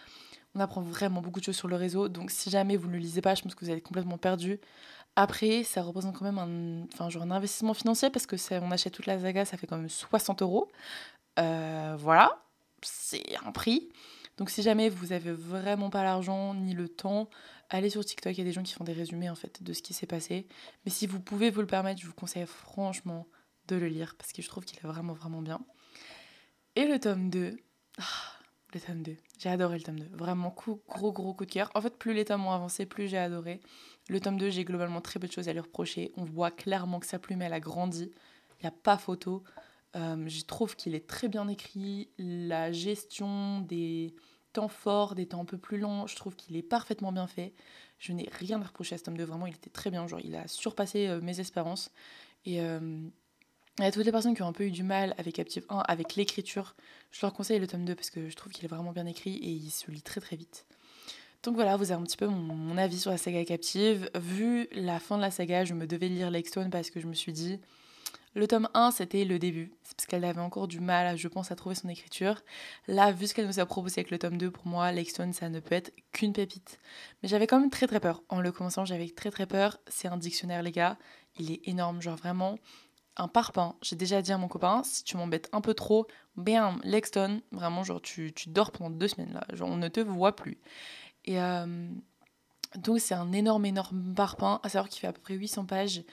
On 0.53 0.59
apprend 0.59 0.81
vraiment 0.81 1.21
beaucoup 1.21 1.39
de 1.39 1.45
choses 1.45 1.55
sur 1.55 1.67
le 1.67 1.75
réseau. 1.75 2.07
Donc 2.07 2.31
si 2.31 2.49
jamais 2.49 2.77
vous 2.77 2.87
ne 2.87 2.93
le 2.93 2.99
lisez 2.99 3.21
pas, 3.21 3.35
je 3.35 3.41
pense 3.41 3.55
que 3.55 3.65
vous 3.65 3.69
allez 3.69 3.79
être 3.79 3.87
complètement 3.87 4.17
perdu. 4.17 4.59
Après, 5.15 5.63
ça 5.63 5.81
représente 5.81 6.17
quand 6.17 6.25
même 6.25 6.37
un, 6.37 6.85
enfin, 6.93 7.09
genre 7.09 7.23
un 7.23 7.31
investissement 7.31 7.73
financier 7.73 8.09
parce 8.09 8.25
que 8.25 8.35
on 8.59 8.71
achète 8.71 8.93
toute 8.93 9.05
la 9.05 9.19
saga, 9.19 9.45
ça 9.45 9.57
fait 9.57 9.67
quand 9.67 9.77
même 9.77 9.89
60 9.89 10.41
euros. 10.41 10.69
Euh, 11.39 11.95
voilà, 11.97 12.43
c'est 12.81 13.23
un 13.45 13.51
prix. 13.51 13.89
Donc 14.37 14.49
si 14.49 14.61
jamais 14.61 14.89
vous 14.89 15.13
avez 15.13 15.31
vraiment 15.31 15.89
pas 15.89 16.03
l'argent 16.03 16.53
ni 16.53 16.73
le 16.73 16.89
temps, 16.89 17.29
allez 17.69 17.89
sur 17.89 18.03
TikTok, 18.03 18.33
il 18.33 18.39
y 18.39 18.41
a 18.41 18.43
des 18.43 18.51
gens 18.51 18.63
qui 18.63 18.73
font 18.73 18.83
des 18.83 18.93
résumés 18.93 19.29
en 19.29 19.35
fait 19.35 19.63
de 19.63 19.73
ce 19.73 19.81
qui 19.81 19.93
s'est 19.93 20.07
passé. 20.07 20.47
Mais 20.85 20.91
si 20.91 21.07
vous 21.07 21.21
pouvez 21.21 21.49
vous 21.49 21.61
le 21.61 21.67
permettre, 21.67 22.01
je 22.01 22.07
vous 22.07 22.13
conseille 22.13 22.45
franchement 22.45 23.27
de 23.67 23.77
le 23.77 23.87
lire 23.87 24.15
parce 24.17 24.33
que 24.33 24.41
je 24.41 24.47
trouve 24.49 24.65
qu'il 24.65 24.77
est 24.79 24.87
vraiment 24.87 25.13
vraiment 25.13 25.41
bien. 25.41 25.61
Et 26.77 26.85
le 26.85 26.99
tome 26.99 27.29
2, 27.29 27.57
le 28.73 28.79
tome 28.81 29.01
2. 29.01 29.15
J'ai 29.39 29.49
adoré 29.49 29.77
le 29.77 29.83
tome 29.83 29.99
2. 29.99 30.07
Vraiment, 30.11 30.53
gros, 30.53 31.11
gros 31.13 31.33
coup 31.33 31.45
de 31.45 31.51
cœur. 31.51 31.71
En 31.73 31.79
fait, 31.79 31.97
plus 31.97 32.13
les 32.13 32.25
tomes 32.25 32.45
ont 32.45 32.51
avancé, 32.51 32.85
plus 32.85 33.07
j'ai 33.07 33.17
adoré. 33.17 33.61
Le 34.09 34.19
tome 34.19 34.37
2, 34.37 34.49
j'ai 34.49 34.65
globalement 34.65 34.99
très 34.99 35.17
peu 35.17 35.27
de 35.27 35.31
choses 35.31 35.47
à 35.47 35.53
lui 35.53 35.61
reprocher. 35.61 36.11
On 36.17 36.25
voit 36.25 36.51
clairement 36.51 36.99
que 36.99 37.05
sa 37.05 37.17
plume, 37.17 37.41
elle 37.41 37.53
a 37.53 37.61
grandi. 37.61 38.11
Il 38.59 38.63
n'y 38.63 38.67
a 38.67 38.71
pas 38.71 38.97
photo. 38.97 39.43
Euh, 39.95 40.27
je 40.27 40.43
trouve 40.43 40.75
qu'il 40.75 40.95
est 40.95 41.07
très 41.07 41.29
bien 41.29 41.47
écrit. 41.47 42.09
La 42.17 42.73
gestion 42.73 43.61
des 43.61 44.13
temps 44.51 44.67
forts, 44.67 45.15
des 45.15 45.27
temps 45.27 45.41
un 45.41 45.45
peu 45.45 45.57
plus 45.57 45.77
longs, 45.77 46.07
je 46.07 46.15
trouve 46.17 46.35
qu'il 46.35 46.57
est 46.57 46.63
parfaitement 46.63 47.13
bien 47.13 47.27
fait. 47.27 47.53
Je 47.99 48.11
n'ai 48.11 48.27
rien 48.33 48.61
à 48.61 48.65
reprocher 48.65 48.95
à 48.95 48.97
ce 48.97 49.03
tome 49.03 49.15
2. 49.15 49.23
Vraiment, 49.23 49.47
il 49.47 49.55
était 49.55 49.69
très 49.69 49.91
bien. 49.91 50.07
Genre, 50.07 50.19
il 50.21 50.35
a 50.35 50.45
surpassé 50.49 51.07
euh, 51.07 51.21
mes 51.21 51.39
espérances. 51.39 51.89
Et. 52.43 52.59
Euh, 52.59 53.07
a 53.83 53.91
toutes 53.91 54.05
les 54.05 54.11
personnes 54.11 54.35
qui 54.35 54.41
ont 54.41 54.47
un 54.47 54.53
peu 54.53 54.65
eu 54.65 54.71
du 54.71 54.83
mal 54.83 55.13
avec 55.17 55.35
Captive 55.35 55.65
1, 55.69 55.79
avec 55.79 56.15
l'écriture, 56.15 56.75
je 57.11 57.19
leur 57.21 57.33
conseille 57.33 57.59
le 57.59 57.67
tome 57.67 57.85
2 57.85 57.95
parce 57.95 58.09
que 58.09 58.29
je 58.29 58.35
trouve 58.35 58.51
qu'il 58.51 58.65
est 58.65 58.69
vraiment 58.69 58.91
bien 58.91 59.05
écrit 59.05 59.35
et 59.35 59.49
il 59.49 59.69
se 59.69 59.91
lit 59.91 60.01
très 60.01 60.21
très 60.21 60.35
vite. 60.35 60.65
Donc 61.43 61.55
voilà, 61.55 61.77
vous 61.77 61.91
avez 61.91 62.01
un 62.01 62.03
petit 62.03 62.17
peu 62.17 62.27
mon, 62.27 62.77
avis 62.77 62.99
sur 62.99 63.11
la 63.11 63.17
saga 63.17 63.45
Captive. 63.45 64.09
Vu 64.15 64.67
la 64.71 64.99
fin 64.99 65.17
de 65.17 65.21
la 65.21 65.29
saga, 65.29 65.63
je 65.63 65.73
me 65.73 65.85
devais 65.85 66.07
lire 66.07 66.31
Stone 66.45 66.69
parce 66.71 66.89
que 66.89 66.99
je 66.99 67.05
me 67.05 67.13
suis 67.13 67.33
dit, 67.33 67.59
le 68.33 68.47
tome 68.47 68.67
1, 68.73 68.91
c'était 68.91 69.25
le 69.25 69.37
début. 69.39 69.71
C'est 69.83 69.95
parce 69.95 70.07
qu'elle 70.07 70.25
avait 70.25 70.41
encore 70.41 70.67
du 70.67 70.79
mal, 70.79 71.17
je 71.17 71.27
pense, 71.27 71.51
à 71.51 71.55
trouver 71.55 71.75
son 71.75 71.87
écriture. 71.87 72.41
Là, 72.87 73.11
vu 73.11 73.27
ce 73.27 73.33
qu'elle 73.33 73.45
nous 73.45 73.59
a 73.59 73.65
proposé 73.65 73.99
avec 73.99 74.11
le 74.11 74.17
tome 74.17 74.37
2, 74.37 74.51
pour 74.51 74.65
moi, 74.65 74.91
Stone, 75.05 75.33
ça 75.33 75.47
ne 75.49 75.59
peut 75.59 75.75
être 75.75 75.93
qu'une 76.11 76.33
pépite. 76.33 76.79
Mais 77.21 77.29
j'avais 77.29 77.45
quand 77.45 77.59
même 77.59 77.69
très 77.69 77.87
très 77.87 77.99
peur. 77.99 78.23
En 78.27 78.41
le 78.41 78.51
commençant, 78.51 78.83
j'avais 78.83 79.09
très 79.09 79.29
très 79.29 79.45
peur. 79.45 79.79
C'est 79.87 80.07
un 80.07 80.17
dictionnaire, 80.17 80.63
les 80.63 80.71
gars. 80.71 80.97
Il 81.37 81.51
est 81.51 81.61
énorme, 81.65 82.01
genre 82.01 82.15
vraiment 82.15 82.57
un 83.17 83.27
parpaing. 83.27 83.75
J'ai 83.81 83.95
déjà 83.95 84.21
dit 84.21 84.31
à 84.31 84.37
mon 84.37 84.47
copain, 84.47 84.83
si 84.83 85.03
tu 85.03 85.17
m'embêtes 85.17 85.49
un 85.51 85.61
peu 85.61 85.73
trop, 85.73 86.07
bam, 86.35 86.79
Lexton, 86.83 87.41
vraiment, 87.51 87.83
genre, 87.83 88.01
tu, 88.01 88.33
tu, 88.33 88.49
dors 88.49 88.71
pendant 88.71 88.89
deux 88.89 89.07
semaines, 89.07 89.33
là. 89.33 89.45
Genre, 89.53 89.69
on 89.69 89.77
ne 89.77 89.87
te 89.87 89.99
voit 89.99 90.35
plus. 90.35 90.59
Et 91.25 91.39
euh, 91.39 91.89
donc, 92.75 92.99
c'est 92.99 93.15
un 93.15 93.31
énorme, 93.31 93.65
énorme 93.65 94.13
parpaing, 94.15 94.59
à 94.63 94.69
savoir 94.69 94.89
qu'il 94.89 94.99
fait 94.99 95.07
à 95.07 95.13
peu 95.13 95.21
près 95.21 95.35
800 95.35 95.65
pages, 95.65 96.03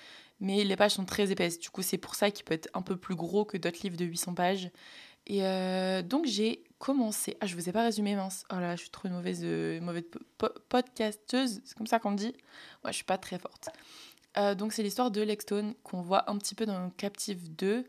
mais 0.41 0.65
les 0.65 0.77
pages 0.77 0.93
sont 0.93 1.05
très 1.05 1.31
épaisses. 1.31 1.59
Du 1.59 1.71
coup, 1.71 1.83
c'est 1.83 1.99
pour 1.99 2.15
ça 2.15 2.31
qu'il 2.31 2.45
peut 2.45 2.55
être 2.55 2.69
un 2.75 2.83
peu 2.83 2.97
plus 2.97 3.15
gros 3.15 3.45
que 3.45 3.57
d'autres 3.57 3.81
livres 3.83 3.97
de 3.97 4.05
800 4.05 4.35
pages. 4.35 4.71
Et 5.27 5.45
euh, 5.45 6.03
donc, 6.03 6.27
j'ai 6.27 6.65
commencé. 6.79 7.37
Ah, 7.41 7.47
je 7.47 7.55
vous 7.55 7.69
ai 7.69 7.73
pas 7.73 7.85
résumé, 7.85 8.17
mince. 8.17 8.45
Oh 8.53 8.57
je 8.59 8.77
suis 8.77 8.91
trop 8.91 9.09
une 9.09 9.15
mauvaise, 9.15 9.41
euh, 9.45 9.81
mauvaise 9.81 10.05
podcasteuse, 10.69 11.61
c'est 11.65 11.77
comme 11.77 11.87
ça 11.87 12.01
qu'on 12.01 12.13
dit. 12.13 12.35
Ouais, 12.85 12.91
je 12.91 12.97
suis 12.97 13.05
pas 13.05 13.19
très 13.19 13.39
forte. 13.39 13.69
Euh, 14.39 14.55
donc 14.55 14.73
c'est 14.73 14.83
l'histoire 14.83 15.11
de 15.11 15.21
Lexstone 15.21 15.75
qu'on 15.83 16.01
voit 16.01 16.31
un 16.31 16.39
petit 16.39 16.55
peu 16.55 16.67
dans 16.67 16.91
Captive 16.91 17.55
2. 17.55 17.85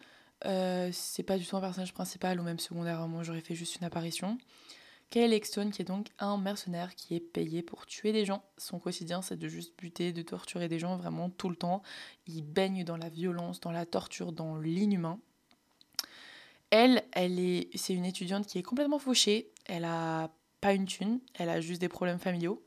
Euh, 0.45 0.89
c'est 0.91 1.23
pas 1.23 1.37
du 1.37 1.45
tout 1.45 1.55
un 1.55 1.61
personnage 1.61 1.93
principal 1.93 2.39
ou 2.39 2.43
même 2.43 2.59
secondaire, 2.59 3.07
moi 3.07 3.23
j'aurais 3.23 3.41
fait 3.41 3.55
juste 3.55 3.77
une 3.77 3.85
apparition. 3.85 4.37
Kay 5.09 5.27
Lexstone 5.27 5.71
qui 5.71 5.81
est 5.83 5.85
donc 5.85 6.07
un 6.19 6.37
mercenaire 6.37 6.95
qui 6.95 7.15
est 7.15 7.19
payé 7.19 7.61
pour 7.61 7.85
tuer 7.85 8.11
des 8.11 8.25
gens. 8.25 8.43
Son 8.57 8.79
quotidien 8.79 9.21
c'est 9.21 9.37
de 9.37 9.47
juste 9.47 9.73
buter, 9.77 10.11
de 10.11 10.21
torturer 10.21 10.67
des 10.67 10.79
gens 10.79 10.97
vraiment 10.97 11.29
tout 11.29 11.49
le 11.49 11.55
temps. 11.55 11.81
Il 12.27 12.41
baigne 12.41 12.83
dans 12.83 12.97
la 12.97 13.09
violence, 13.09 13.61
dans 13.61 13.71
la 13.71 13.85
torture, 13.85 14.31
dans 14.31 14.57
l'inhumain. 14.57 15.19
Elle, 16.71 17.03
elle 17.11 17.39
est, 17.39 17.69
c'est 17.77 17.93
une 17.93 18.05
étudiante 18.05 18.47
qui 18.47 18.57
est 18.57 18.63
complètement 18.63 18.97
fauchée. 18.97 19.51
Elle 19.65 19.85
a 19.85 20.31
pas 20.59 20.73
une 20.73 20.85
thune, 20.85 21.19
elle 21.35 21.49
a 21.49 21.61
juste 21.61 21.79
des 21.79 21.89
problèmes 21.89 22.19
familiaux. 22.19 22.63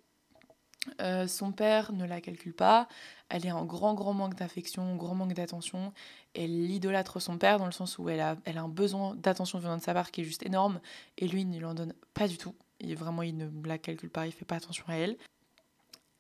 Euh, 1.01 1.27
son 1.27 1.53
père 1.53 1.93
ne 1.93 2.05
la 2.05 2.21
calcule 2.21 2.55
pas, 2.55 2.89
elle 3.29 3.47
est 3.47 3.53
en 3.53 3.65
grand 3.65 3.95
grand 3.95 4.13
manque 4.13 4.35
d'affection, 4.35 4.97
grand 4.97 5.15
manque 5.15 5.35
d'attention, 5.35 5.93
elle 6.35 6.71
idolâtre 6.71 7.21
son 7.21 7.39
père 7.39 7.59
dans 7.59 7.67
le 7.67 7.73
sens 7.73 7.99
où 7.99 8.09
elle 8.09 8.21
a, 8.21 8.37
un 8.47 8.69
besoin 8.69 9.15
d'attention 9.15 9.59
venant 9.59 9.77
de 9.77 9.83
sa 9.83 9.95
part 9.95 10.11
qui 10.11 10.23
est 10.23 10.25
juste 10.25 10.45
énorme, 10.45 10.81
et 11.19 11.29
lui 11.29 11.43
il 11.43 11.51
ne 11.51 11.59
lui 11.59 11.65
en 11.65 11.75
donne 11.75 11.95
pas 12.15 12.29
du 12.29 12.39
tout, 12.39 12.55
vraiment 12.83 13.23
il 13.23 13.37
ne 13.37 13.49
la 13.67 13.79
calcule 13.79 14.11
pas, 14.11 14.27
il 14.27 14.33
fait 14.33 14.45
pas 14.45 14.57
attention 14.57 14.85
à 14.89 14.95
elle. 14.95 15.17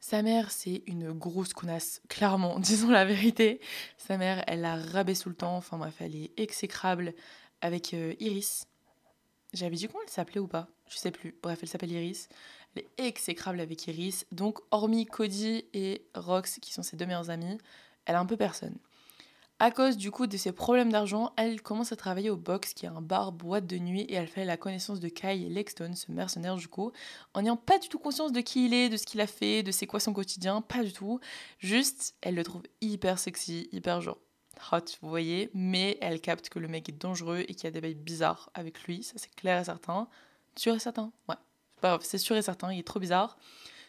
Sa 0.01 0.23
mère, 0.23 0.53
c'est 0.53 0.83
une 0.87 1.13
grosse 1.13 1.53
connasse, 1.53 2.01
clairement, 2.09 2.59
disons 2.61 2.91
la 2.91 3.05
vérité. 3.05 3.61
Sa 3.97 4.17
mère, 4.19 4.45
elle 4.47 4.61
la 4.61 4.77
rabaisse 4.77 5.21
tout 5.21 5.31
le 5.31 5.35
temps, 5.35 5.57
enfin 5.57 5.79
bref, 5.79 5.97
elle 6.01 6.15
est 6.15 6.33
exécrable 6.39 7.15
avec 7.61 7.95
euh, 7.95 8.15
Iris. 8.21 8.69
J'avais 9.53 9.77
dit 9.77 9.89
comment 9.89 10.01
elle 10.05 10.11
s'appelait 10.11 10.41
ou 10.41 10.47
pas? 10.47 10.69
Je 10.89 10.97
sais 10.97 11.11
plus. 11.11 11.35
Bref, 11.43 11.59
elle 11.63 11.69
s'appelle 11.69 11.93
Iris. 11.93 12.29
Est 12.77 12.89
exécrable 12.99 13.61
avec 13.61 13.87
Iris. 13.87 14.27
Donc, 14.33 14.59
hormis 14.71 15.07
Cody 15.07 15.65
et 15.73 16.07
Rox, 16.15 16.59
qui 16.61 16.73
sont 16.73 16.83
ses 16.83 16.97
deux 16.97 17.07
meilleures 17.07 17.31
amies, 17.31 17.59
elle 18.05 18.17
a 18.17 18.21
un 18.21 18.27
peu 18.27 18.37
personne. 18.37 18.77
À 19.59 19.71
cause 19.71 19.97
du 19.97 20.11
coup 20.11 20.27
de 20.27 20.37
ses 20.37 20.53
problèmes 20.53 20.93
d'argent, 20.93 21.33
elle 21.39 21.63
commence 21.63 21.91
à 21.91 21.97
travailler 21.97 22.29
au 22.29 22.37
box, 22.37 22.75
qui 22.75 22.85
est 22.85 22.91
un 22.91 23.01
bar 23.01 23.33
boîte 23.33 23.67
de 23.67 23.79
nuit, 23.79 24.03
et 24.03 24.13
elle 24.13 24.29
fait 24.29 24.45
la 24.45 24.59
connaissance 24.59 25.01
de 25.01 25.09
Kai 25.09 25.49
Lexton, 25.49 25.95
ce 25.95 26.13
mercenaire 26.13 26.57
du 26.57 26.69
coup, 26.69 26.93
en 27.33 27.41
n'ayant 27.41 27.57
pas 27.57 27.79
du 27.79 27.89
tout 27.89 27.99
conscience 27.99 28.33
de 28.33 28.43
qui 28.43 28.67
il 28.67 28.75
est, 28.75 28.91
de 28.91 28.99
ce 28.99 29.07
qu'il 29.07 29.19
a 29.23 29.27
fait, 29.27 29.63
de 29.63 29.73
c'est 29.73 29.87
quoi 29.87 29.99
son 29.99 30.13
quotidien, 30.13 30.61
pas 30.61 30.85
du 30.85 30.93
tout. 30.93 31.21
Juste, 31.59 32.17
elle 32.21 32.35
le 32.35 32.45
trouve 32.45 32.65
hyper 32.83 33.19
sexy, 33.19 33.71
hyper 33.73 34.03
genre 34.03 34.19
hot, 34.73 34.81
vous 35.01 35.09
voyez, 35.09 35.51
mais 35.55 35.97
elle 36.03 36.21
capte 36.21 36.51
que 36.51 36.59
le 36.59 36.69
mec 36.69 36.91
est 36.91 37.01
dangereux 37.01 37.43
et 37.49 37.55
qu'il 37.55 37.65
y 37.65 37.69
a 37.69 37.71
des 37.71 37.81
bails 37.81 37.95
bizarres 37.95 38.51
avec 38.53 38.83
lui, 38.83 39.03
ça 39.03 39.15
c'est 39.17 39.35
clair 39.35 39.59
et 39.59 39.65
certain. 39.65 40.07
Sûr 40.55 40.75
et 40.75 40.79
certain, 40.79 41.13
ouais. 41.31 41.37
C'est 42.01 42.19
sûr 42.19 42.37
et 42.37 42.43
certain, 42.43 42.73
il 42.73 42.81
est 42.81 42.87
trop 42.87 43.01
bizarre. 43.01 43.39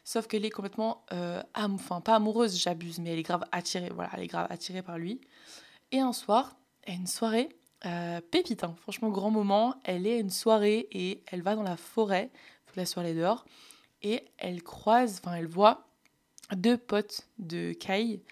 Sauf 0.04 0.28
qu'elle 0.28 0.46
est 0.46 0.50
complètement, 0.50 1.06
euh, 1.12 1.42
enfin 1.54 2.00
pas 2.00 2.16
amoureuse, 2.16 2.58
j'abuse, 2.58 3.00
mais 3.00 3.12
elle 3.12 3.20
est 3.20 3.24
grave 3.24 3.44
attirée, 3.52 3.90
voilà, 3.94 4.10
elle 4.14 4.24
est 4.24 4.28
grave 4.28 4.48
attirée 4.50 4.82
par 4.82 4.98
lui. 4.98 5.20
Et 5.92 6.00
un 6.00 6.14
soir, 6.14 6.56
a 6.88 6.92
une 6.92 7.08
soirée 7.08 7.50
euh, 7.86 8.22
pépite, 8.32 8.64
hein. 8.64 8.76
franchement 8.82 9.10
grand 9.10 9.32
moment, 9.32 9.76
elle 9.84 10.08
est 10.08 10.16
à 10.16 10.20
une 10.20 10.30
soirée 10.30 10.88
et 10.92 11.24
elle 11.28 11.42
va 11.42 11.56
dans 11.56 11.64
la 11.64 11.78
forêt, 11.78 12.32
la 12.76 12.86
soirée 12.86 13.14
dehors, 13.14 13.46
et 14.02 14.24
elle 14.38 14.64
croise, 14.64 15.20
enfin 15.24 15.36
elle 15.36 15.48
voit 15.48 15.88
deux 16.56 16.78
potes 16.78 17.28
de 17.40 17.74
Kai 17.74 18.24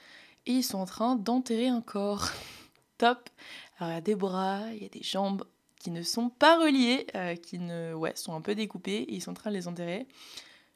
et 0.46 0.52
ils 0.52 0.64
sont 0.64 0.78
en 0.78 0.86
train 0.86 1.16
d'enterrer 1.16 1.68
un 1.68 1.82
corps. 1.82 2.30
Top. 2.98 3.30
Alors 3.78 3.92
il 3.92 3.96
y 3.96 3.98
a 3.98 4.02
des 4.02 4.16
bras, 4.16 4.62
il 4.72 4.82
y 4.82 4.86
a 4.86 4.90
des 4.90 5.04
jambes 5.04 5.44
qui 5.86 5.92
ne 5.92 6.02
sont 6.02 6.30
pas 6.30 6.58
reliées, 6.58 7.06
euh, 7.14 7.36
qui 7.36 7.60
ne, 7.60 7.94
ouais, 7.94 8.16
sont 8.16 8.34
un 8.34 8.42
peu 8.42 8.56
découpées 8.56 9.04
et 9.04 9.14
ils 9.14 9.22
sont 9.22 9.30
en 9.30 9.36
train 9.36 9.52
de 9.52 9.56
les 9.56 9.68
enterrer. 9.68 10.08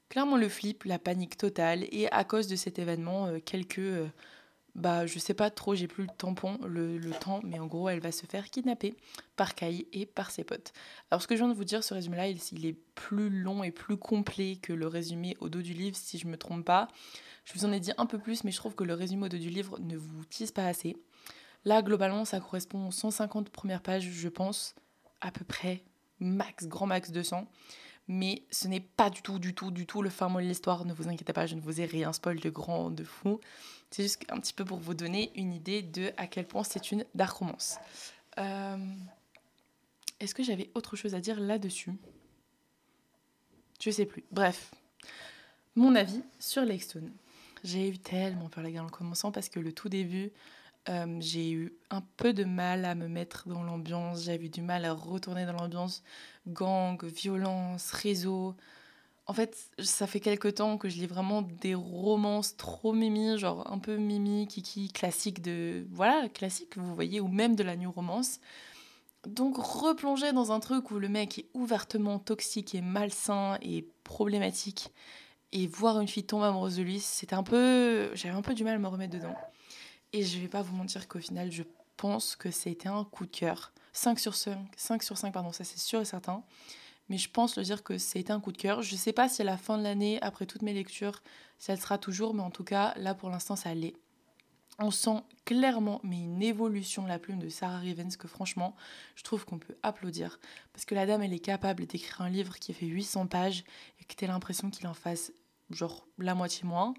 Clairement 0.07 0.37
le 0.37 0.47
flip, 0.47 0.83
la 0.83 0.99
panique 0.99 1.35
totale 1.35 1.87
et 1.91 2.07
à 2.11 2.23
cause 2.23 2.45
de 2.45 2.55
cet 2.55 2.77
événement, 2.77 3.25
euh, 3.25 3.39
quelques, 3.43 3.79
euh, 3.79 4.07
bah 4.75 5.07
je 5.07 5.17
sais 5.17 5.33
pas 5.33 5.49
trop, 5.49 5.73
j'ai 5.73 5.87
plus 5.87 6.03
le 6.03 6.11
tampon, 6.15 6.59
le, 6.63 6.99
temps, 7.19 7.39
mais 7.43 7.57
en 7.57 7.65
gros 7.65 7.89
elle 7.89 8.01
va 8.01 8.11
se 8.11 8.27
faire 8.27 8.51
kidnapper 8.51 8.93
par 9.35 9.55
Kai 9.55 9.87
et 9.93 10.05
par 10.05 10.29
ses 10.29 10.43
potes. 10.43 10.73
Alors 11.09 11.23
ce 11.23 11.27
que 11.27 11.35
je 11.35 11.39
viens 11.39 11.51
de 11.51 11.57
vous 11.57 11.65
dire, 11.65 11.83
ce 11.83 11.95
résumé-là, 11.95 12.27
il, 12.27 12.37
il, 12.51 12.67
est 12.67 12.77
plus 12.93 13.31
long 13.31 13.63
et 13.63 13.71
plus 13.71 13.97
complet 13.97 14.57
que 14.61 14.73
le 14.73 14.85
résumé 14.85 15.35
au 15.39 15.49
dos 15.49 15.63
du 15.63 15.73
livre, 15.73 15.97
si 15.97 16.19
je 16.19 16.27
me 16.27 16.37
trompe 16.37 16.65
pas. 16.65 16.87
Je 17.45 17.53
vous 17.55 17.65
en 17.65 17.71
ai 17.71 17.79
dit 17.79 17.93
un 17.97 18.05
peu 18.05 18.19
plus, 18.19 18.43
mais 18.43 18.51
je 18.51 18.57
trouve 18.57 18.75
que 18.75 18.83
le 18.83 18.93
résumé 18.93 19.25
au 19.25 19.29
dos 19.29 19.39
du 19.39 19.49
livre 19.49 19.79
ne 19.79 19.97
vous 19.97 20.23
tisse 20.25 20.51
pas 20.51 20.67
assez. 20.67 20.95
Là, 21.65 21.81
globalement, 21.81 22.25
ça 22.25 22.39
correspond 22.39 22.89
aux 22.89 22.91
150 22.91 23.49
premières 23.49 23.81
pages, 23.81 24.07
je 24.07 24.29
pense, 24.29 24.75
à 25.21 25.31
peu 25.31 25.45
près, 25.45 25.83
max, 26.19 26.67
grand 26.67 26.87
max 26.87 27.11
200 27.11 27.47
mais 28.09 28.41
ce 28.49 28.67
n'est 28.67 28.79
pas 28.79 29.11
du 29.11 29.21
tout, 29.21 29.37
du 29.37 29.53
tout, 29.53 29.69
du 29.69 29.85
tout 29.85 30.01
le 30.01 30.09
fin 30.09 30.29
mot 30.29 30.41
de 30.41 30.45
l'histoire. 30.45 30.83
Ne 30.83 30.93
vous 30.93 31.07
inquiétez 31.07 31.31
pas, 31.31 31.45
je 31.45 31.53
ne 31.53 31.61
vous 31.61 31.79
ai 31.79 31.85
rien 31.85 32.11
spoil 32.11 32.39
de 32.39 32.49
grand, 32.49 32.89
de 32.89 33.03
fou. 33.03 33.39
C'est 33.91 34.01
juste 34.01 34.25
un 34.29 34.39
petit 34.39 34.51
peu 34.51 34.65
pour 34.65 34.79
vous 34.79 34.95
donner 34.95 35.31
une 35.35 35.53
idée 35.53 35.83
de 35.83 36.11
à 36.17 36.25
quel 36.25 36.47
point 36.47 36.63
c'est 36.63 36.91
une 36.91 37.05
dark 37.13 37.37
romance. 37.37 37.77
Euh, 38.39 38.77
est-ce 40.19 40.33
que 40.33 40.41
j'avais 40.41 40.71
autre 40.73 40.95
chose 40.95 41.13
à 41.13 41.21
dire 41.21 41.39
là-dessus? 41.39 41.91
Je 43.79 43.91
sais 43.91 44.07
plus. 44.07 44.23
Bref, 44.31 44.73
mon 45.75 45.93
avis 45.93 46.23
sur 46.39 46.63
Lexstone. 46.65 47.11
J'ai 47.63 47.89
eu 47.89 47.99
tellement 47.99 48.49
peur, 48.49 48.63
les 48.63 48.71
gars, 48.71 48.83
en 48.83 48.89
commençant 48.89 49.31
parce 49.31 49.49
que 49.49 49.59
le 49.59 49.71
tout 49.71 49.87
début, 49.87 50.31
euh, 50.89 51.17
j'ai 51.19 51.51
eu 51.51 51.73
un 51.91 52.01
peu 52.17 52.33
de 52.33 52.43
mal 52.43 52.83
à 52.83 52.95
me 52.95 53.07
mettre 53.07 53.47
dans 53.47 53.63
l'ambiance, 53.63 54.23
j'avais 54.23 54.45
eu 54.45 54.49
du 54.49 54.61
mal 54.61 54.85
à 54.85 54.93
retourner 54.93 55.45
dans 55.45 55.53
l'ambiance 55.53 56.03
gang, 56.47 57.03
violence, 57.03 57.91
réseau. 57.91 58.55
En 59.27 59.33
fait, 59.33 59.55
ça 59.77 60.07
fait 60.07 60.19
quelques 60.19 60.55
temps 60.55 60.79
que 60.79 60.89
je 60.89 60.97
lis 60.97 61.05
vraiment 61.05 61.43
des 61.43 61.75
romances 61.75 62.57
trop 62.57 62.93
mimi, 62.93 63.37
genre 63.37 63.71
un 63.71 63.77
peu 63.77 63.97
mimi, 63.97 64.47
kiki, 64.47 64.91
classique 64.91 65.41
de. 65.43 65.85
Voilà, 65.91 66.27
classique, 66.29 66.77
vous 66.77 66.95
voyez, 66.95 67.19
ou 67.19 67.27
même 67.27 67.55
de 67.55 67.63
la 67.63 67.75
new 67.75 67.91
romance. 67.91 68.39
Donc, 69.27 69.57
replonger 69.57 70.31
dans 70.33 70.51
un 70.51 70.59
truc 70.59 70.91
où 70.91 70.97
le 70.97 71.09
mec 71.09 71.39
est 71.39 71.49
ouvertement 71.53 72.19
toxique 72.19 72.73
et 72.73 72.81
malsain 72.81 73.57
et 73.61 73.87
problématique, 74.03 74.91
et 75.51 75.67
voir 75.67 75.99
une 75.99 76.07
fille 76.07 76.23
tomber 76.23 76.45
amoureuse 76.45 76.77
de 76.77 76.83
lui, 76.83 76.99
c'était 76.99 77.35
un 77.35 77.43
peu. 77.43 78.09
J'avais 78.15 78.35
un 78.35 78.41
peu 78.41 78.55
du 78.55 78.63
mal 78.63 78.75
à 78.75 78.79
me 78.79 78.87
remettre 78.87 79.13
dedans. 79.13 79.35
Et 80.13 80.23
je 80.23 80.39
vais 80.39 80.47
pas 80.47 80.61
vous 80.61 80.75
mentir 80.75 81.07
qu'au 81.07 81.19
final, 81.19 81.51
je 81.51 81.63
pense 81.97 82.35
que 82.35 82.51
c'était 82.51 82.89
un 82.89 83.03
coup 83.03 83.25
de 83.25 83.31
cœur. 83.31 83.73
5 83.93 84.19
sur 84.19 84.35
5, 84.35 84.57
5 84.75 85.03
sur 85.03 85.17
5, 85.17 85.33
pardon, 85.33 85.51
ça 85.51 85.63
c'est 85.63 85.79
sûr 85.79 86.01
et 86.01 86.05
certain. 86.05 86.43
Mais 87.09 87.17
je 87.17 87.29
pense 87.29 87.57
le 87.57 87.63
dire 87.63 87.83
que 87.83 87.97
c'était 87.97 88.31
un 88.31 88.39
coup 88.39 88.51
de 88.51 88.57
cœur. 88.57 88.81
Je 88.81 88.95
sais 88.95 89.13
pas 89.13 89.27
si 89.27 89.41
à 89.41 89.45
la 89.45 89.57
fin 89.57 89.77
de 89.77 89.83
l'année, 89.83 90.21
après 90.21 90.45
toutes 90.45 90.61
mes 90.61 90.73
lectures, 90.73 91.21
ça 91.57 91.73
le 91.73 91.81
sera 91.81 91.97
toujours, 91.97 92.33
mais 92.33 92.43
en 92.43 92.51
tout 92.51 92.63
cas, 92.63 92.93
là 92.97 93.13
pour 93.13 93.29
l'instant, 93.29 93.55
ça 93.55 93.73
l'est. 93.73 93.95
On 94.81 94.91
sent 94.91 95.21
clairement 95.43 95.99
mais 96.03 96.21
une 96.21 96.41
évolution 96.41 97.03
de 97.03 97.09
la 97.09 97.19
plume 97.19 97.39
de 97.39 97.49
Sarah 97.49 97.79
Rivens 97.79 98.15
que 98.17 98.29
franchement, 98.29 98.75
je 99.15 99.23
trouve 99.23 99.43
qu'on 99.45 99.59
peut 99.59 99.75
applaudir. 99.83 100.39
Parce 100.71 100.85
que 100.85 100.95
la 100.95 101.05
dame, 101.05 101.21
elle 101.21 101.33
est 101.33 101.39
capable 101.39 101.85
d'écrire 101.85 102.21
un 102.21 102.29
livre 102.29 102.57
qui 102.57 102.71
fait 102.73 102.85
800 102.85 103.27
pages 103.27 103.65
et 103.99 104.05
que 104.05 104.15
tu 104.15 104.23
as 104.23 104.27
l'impression 104.29 104.69
qu'il 104.69 104.87
en 104.87 104.93
fasse 104.93 105.33
genre 105.69 106.07
la 106.17 106.35
moitié 106.35 106.63
moins. 106.65 106.93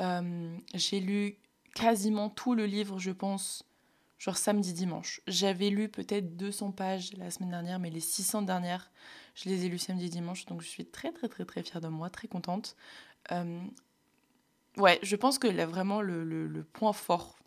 Euh, 0.00 0.56
j'ai 0.74 1.00
lu 1.00 1.36
quasiment 1.78 2.28
tout 2.28 2.54
le 2.54 2.66
livre, 2.66 2.98
je 2.98 3.12
pense, 3.12 3.64
genre 4.18 4.36
samedi, 4.36 4.72
dimanche. 4.72 5.20
J'avais 5.28 5.70
lu 5.70 5.88
peut-être 5.88 6.36
200 6.36 6.72
pages 6.72 7.12
la 7.16 7.30
semaine 7.30 7.50
dernière, 7.50 7.78
mais 7.78 7.90
les 7.90 8.00
600 8.00 8.42
dernières, 8.42 8.90
je 9.36 9.48
les 9.48 9.64
ai 9.64 9.68
lues 9.68 9.78
samedi, 9.78 10.10
dimanche. 10.10 10.44
Donc 10.46 10.60
je 10.60 10.66
suis 10.66 10.84
très, 10.84 11.12
très, 11.12 11.28
très, 11.28 11.44
très 11.44 11.62
fière 11.62 11.80
de 11.80 11.86
moi, 11.86 12.10
très 12.10 12.26
contente. 12.26 12.74
Euh, 13.30 13.60
ouais, 14.76 14.98
je 15.02 15.14
pense 15.14 15.38
que 15.38 15.46
là, 15.46 15.66
vraiment 15.66 16.02
le, 16.02 16.24
le, 16.24 16.64
point 16.64 16.92
fort 16.92 17.38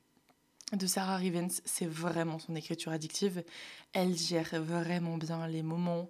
de 0.71 0.87
Sarah 0.87 1.17
Rivens, 1.17 1.61
c'est 1.65 1.87
vraiment 1.87 2.39
son 2.39 2.55
écriture 2.55 2.93
addictive. 2.93 3.43
Elle 3.91 4.15
gère 4.15 4.61
vraiment 4.61 5.17
bien 5.17 5.45
les 5.47 5.63
moments 5.63 6.09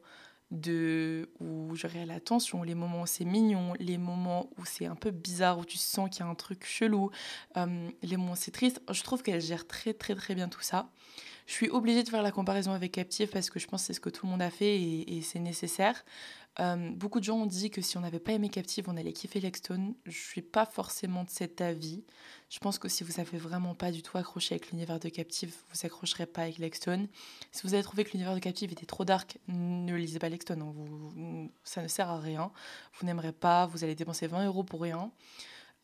de 0.52 1.30
où 1.40 1.76
j'aurais 1.76 2.06
la 2.06 2.20
tension, 2.20 2.62
les 2.64 2.76
moments 2.76 3.02
où 3.02 3.08
c'est 3.08 3.26
mignon, 3.26 3.74
les 3.80 3.98
moments 3.98 4.50
où 4.58 4.66
c'est 4.66 4.86
un 4.86 4.96
peu 4.96 5.12
bizarre, 5.12 5.58
où 5.58 5.66
tu 5.66 5.78
sens 5.78 6.10
qu'il 6.10 6.20
y 6.20 6.28
a 6.28 6.30
un 6.30 6.36
truc 6.36 6.66
chelou, 6.66 7.10
euh, 7.58 7.90
les 8.04 8.18
moments 8.18 8.34
où 8.34 8.38
c'est 8.38 8.52
triste. 8.52 8.82
Je 8.92 9.02
trouve 9.02 9.24
qu'elle 9.24 9.42
gère 9.42 9.66
très 9.66 9.94
très 9.94 10.14
très 10.14 10.36
bien 10.36 10.50
tout 10.50 10.62
ça. 10.62 10.90
Je 11.48 11.54
suis 11.54 11.70
obligée 11.70 12.04
de 12.04 12.10
faire 12.10 12.22
la 12.22 12.32
comparaison 12.32 12.72
avec 12.72 12.94
Captive 12.94 13.30
parce 13.30 13.50
que 13.50 13.60
je 13.60 13.68
pense 13.68 13.82
que 13.82 13.88
c'est 13.88 13.94
ce 13.94 14.00
que 14.00 14.10
tout 14.10 14.26
le 14.26 14.32
monde 14.32 14.42
a 14.42 14.50
fait 14.50 14.80
et, 14.80 15.22
c'est 15.22 15.40
nécessaire. 15.40 16.04
Euh, 16.60 16.92
beaucoup 16.92 17.20
de 17.20 17.24
gens 17.24 17.38
ont 17.38 17.46
dit 17.46 17.72
que 17.72 17.82
si 17.82 17.98
on 17.98 18.02
n'avait 18.02 18.20
pas 18.20 18.34
aimé 18.34 18.50
Captive, 18.50 18.86
on 18.90 18.98
allait 18.98 19.14
kiffer 19.14 19.40
Lexstone. 19.40 19.96
Je 20.06 20.18
suis 20.18 20.42
pas 20.42 20.66
forcément 20.66 21.24
de 21.24 21.30
cet 21.30 21.62
avis. 21.62 22.04
Je 22.50 22.60
pense 22.60 22.78
que 22.78 22.90
si 22.90 23.04
vous 23.04 23.20
avez 23.20 23.38
vraiment 23.38 23.74
pas 23.74 23.92
du 23.92 24.02
tout 24.02 24.18
accroché 24.18 24.56
avec 24.56 24.72
l'univers 24.72 25.00
de 25.00 25.08
Captive, 25.08 25.56
vous 25.70 25.86
accrocherez 25.86 26.26
pas 26.26 26.44
avec 26.44 26.58
Lexstone. 26.58 27.08
Si 27.52 27.66
vous 27.66 27.74
avez 27.74 27.84
trouvé 27.84 28.04
que 28.04 28.12
l'univers 28.12 28.36
de 28.36 28.40
Captive 28.40 28.72
était 28.72 28.86
trop 28.86 29.06
dark, 29.06 29.38
ne 29.48 29.96
lisez 29.96 30.20
pas 30.20 30.30
Lexstone. 30.30 30.62
Hein. 30.62 30.74
Vous, 30.76 31.52
ça 31.64 31.82
ne 31.82 31.88
sert 31.88 32.10
à 32.10 32.20
rien. 32.20 32.52
Vous 32.96 33.06
n'aimerez 33.06 33.34
pas, 33.34 33.66
vous 33.66 33.84
allez 33.84 33.96
dépenser 33.96 34.28
20 34.28 34.46
euros 34.46 34.64
pour 34.64 34.82
rien. 34.82 35.12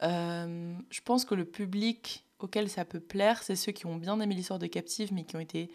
Euh, 0.03 0.75
je 0.89 1.01
pense 1.01 1.23
que 1.23 1.33
le 1.33 1.45
public 1.45 2.25
auquel 2.39 2.69
ça 2.69 2.85
peut 2.85 2.99
plaire, 2.99 3.41
c'est 3.41 3.55
ceux 3.55 3.71
qui 3.71 3.85
ont 3.85 3.95
bien 3.95 4.19
aimé 4.19 4.35
l'histoire 4.35 4.59
de 4.59 4.67
Captive, 4.67 5.11
mais 5.13 5.23
qui 5.23 5.35
ont 5.35 5.39
été 5.39 5.71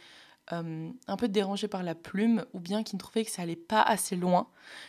euh, 0.52 0.90
un 1.06 1.16
peu 1.16 1.28
dérangés 1.28 1.68
par 1.68 1.82
la 1.82 1.94
plume, 1.94 2.44
ou 2.52 2.60
bien 2.60 2.82
qui 2.82 2.96
ne 2.96 2.98
trouvaient 2.98 3.24
que 3.24 3.30
ça 3.30 3.42
allait 3.42 3.56
pas 3.56 3.82
assez 3.82 4.16
loin, 4.16 4.48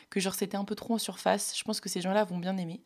que 0.10 0.20
genre 0.20 0.34
c'était 0.34 0.58
un 0.58 0.66
peu 0.66 0.76
trop 0.76 0.96
en 0.96 0.98
surface. 0.98 1.54
Je 1.58 1.64
pense 1.64 1.80
que 1.80 1.90
ces 1.90 2.02
gens-là 2.02 2.24
vont 2.24 2.40
bien 2.40 2.58
aimer. 2.58 2.82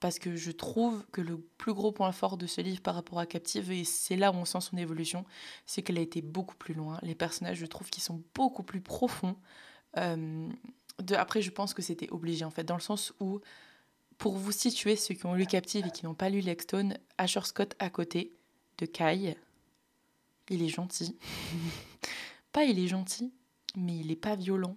Parce 0.00 0.18
que 0.18 0.36
je 0.36 0.50
trouve 0.50 1.06
que 1.10 1.22
le 1.22 1.38
plus 1.38 1.72
gros 1.72 1.90
point 1.90 2.12
fort 2.12 2.36
de 2.36 2.46
ce 2.46 2.60
livre 2.60 2.82
par 2.82 2.94
rapport 2.94 3.18
à 3.18 3.26
Captive, 3.26 3.70
et 3.72 3.84
c'est 3.84 4.16
là 4.16 4.30
où 4.30 4.34
on 4.34 4.44
sent 4.44 4.60
son 4.60 4.76
évolution, 4.76 5.24
c'est 5.64 5.82
qu'elle 5.82 5.96
a 5.96 6.02
été 6.02 6.20
beaucoup 6.20 6.56
plus 6.56 6.74
loin. 6.74 6.98
Les 7.02 7.14
personnages, 7.14 7.56
je 7.56 7.66
trouve 7.66 7.88
qu'ils 7.88 8.02
sont 8.02 8.22
beaucoup 8.34 8.62
plus 8.62 8.82
profonds. 8.82 9.36
Euh, 9.96 10.48
de, 11.02 11.14
après, 11.14 11.40
je 11.40 11.50
pense 11.50 11.72
que 11.72 11.80
c'était 11.80 12.10
obligé, 12.10 12.44
en 12.44 12.50
fait, 12.50 12.64
dans 12.64 12.74
le 12.74 12.82
sens 12.82 13.14
où 13.20 13.40
pour 14.18 14.36
vous 14.36 14.52
situer, 14.52 14.96
ceux 14.96 15.14
qui 15.14 15.26
ont 15.26 15.34
lu 15.34 15.46
Captive 15.46 15.86
et 15.86 15.90
qui 15.90 16.04
n'ont 16.04 16.14
pas 16.14 16.30
lu 16.30 16.40
Lexstone, 16.40 16.96
Asher 17.18 17.42
Scott 17.42 17.74
à 17.78 17.90
côté 17.90 18.32
de 18.78 18.86
Kai, 18.86 19.36
il 20.48 20.62
est 20.62 20.68
gentil. 20.68 21.16
pas 22.52 22.64
il 22.64 22.78
est 22.78 22.88
gentil, 22.88 23.32
mais 23.76 23.96
il 23.96 24.08
n'est 24.08 24.16
pas 24.16 24.36
violent. 24.36 24.76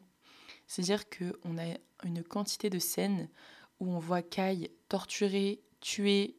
C'est-à-dire 0.67 1.03
qu'on 1.09 1.57
a 1.57 1.77
une 2.03 2.23
quantité 2.23 2.69
de 2.69 2.79
scènes 2.79 3.29
où 3.79 3.91
on 3.91 3.99
voit 3.99 4.21
Kai 4.21 4.71
torturer, 4.87 5.61
tuer 5.81 6.35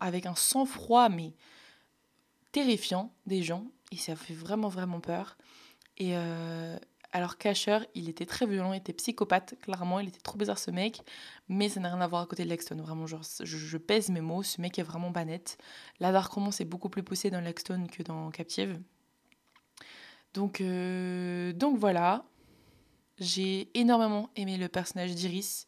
avec 0.00 0.26
un 0.26 0.34
sang-froid, 0.34 1.08
mais 1.08 1.34
terrifiant 2.52 3.14
des 3.26 3.42
gens. 3.42 3.70
Et 3.92 3.96
ça 3.96 4.16
fait 4.16 4.34
vraiment, 4.34 4.68
vraiment 4.68 5.00
peur. 5.00 5.36
Et, 5.96 6.16
euh, 6.16 6.78
alors 7.12 7.38
Casher, 7.38 7.80
il 7.94 8.08
était 8.08 8.26
très 8.26 8.46
violent, 8.46 8.72
il 8.72 8.78
était 8.78 8.92
psychopathe, 8.92 9.54
clairement, 9.60 9.98
il 9.98 10.08
était 10.08 10.20
trop 10.20 10.38
bizarre 10.38 10.58
ce 10.58 10.70
mec, 10.70 11.00
mais 11.48 11.68
ça 11.68 11.80
n'a 11.80 11.88
rien 11.88 12.00
à 12.00 12.06
voir 12.06 12.22
à 12.22 12.26
côté 12.26 12.44
de 12.44 12.48
Lexton, 12.48 12.76
vraiment, 12.76 13.06
genre, 13.06 13.22
je, 13.42 13.76
pèse 13.78 14.10
mes 14.10 14.20
mots, 14.20 14.42
ce 14.44 14.60
mec 14.60 14.78
est 14.78 14.84
vraiment 14.84 15.10
banette. 15.10 15.58
La 15.98 16.12
Dark 16.12 16.32
Romance 16.32 16.60
est 16.60 16.64
beaucoup 16.64 16.88
plus 16.88 17.02
poussée 17.02 17.30
dans 17.30 17.40
Lexton 17.40 17.86
que 17.90 18.02
dans 18.04 18.30
Captive. 18.30 18.80
Donc, 20.34 20.60
euh, 20.60 21.52
donc 21.52 21.78
voilà, 21.78 22.24
j'ai 23.18 23.68
énormément 23.74 24.30
aimé 24.36 24.56
le 24.56 24.68
personnage 24.68 25.14
d'Iris. 25.14 25.66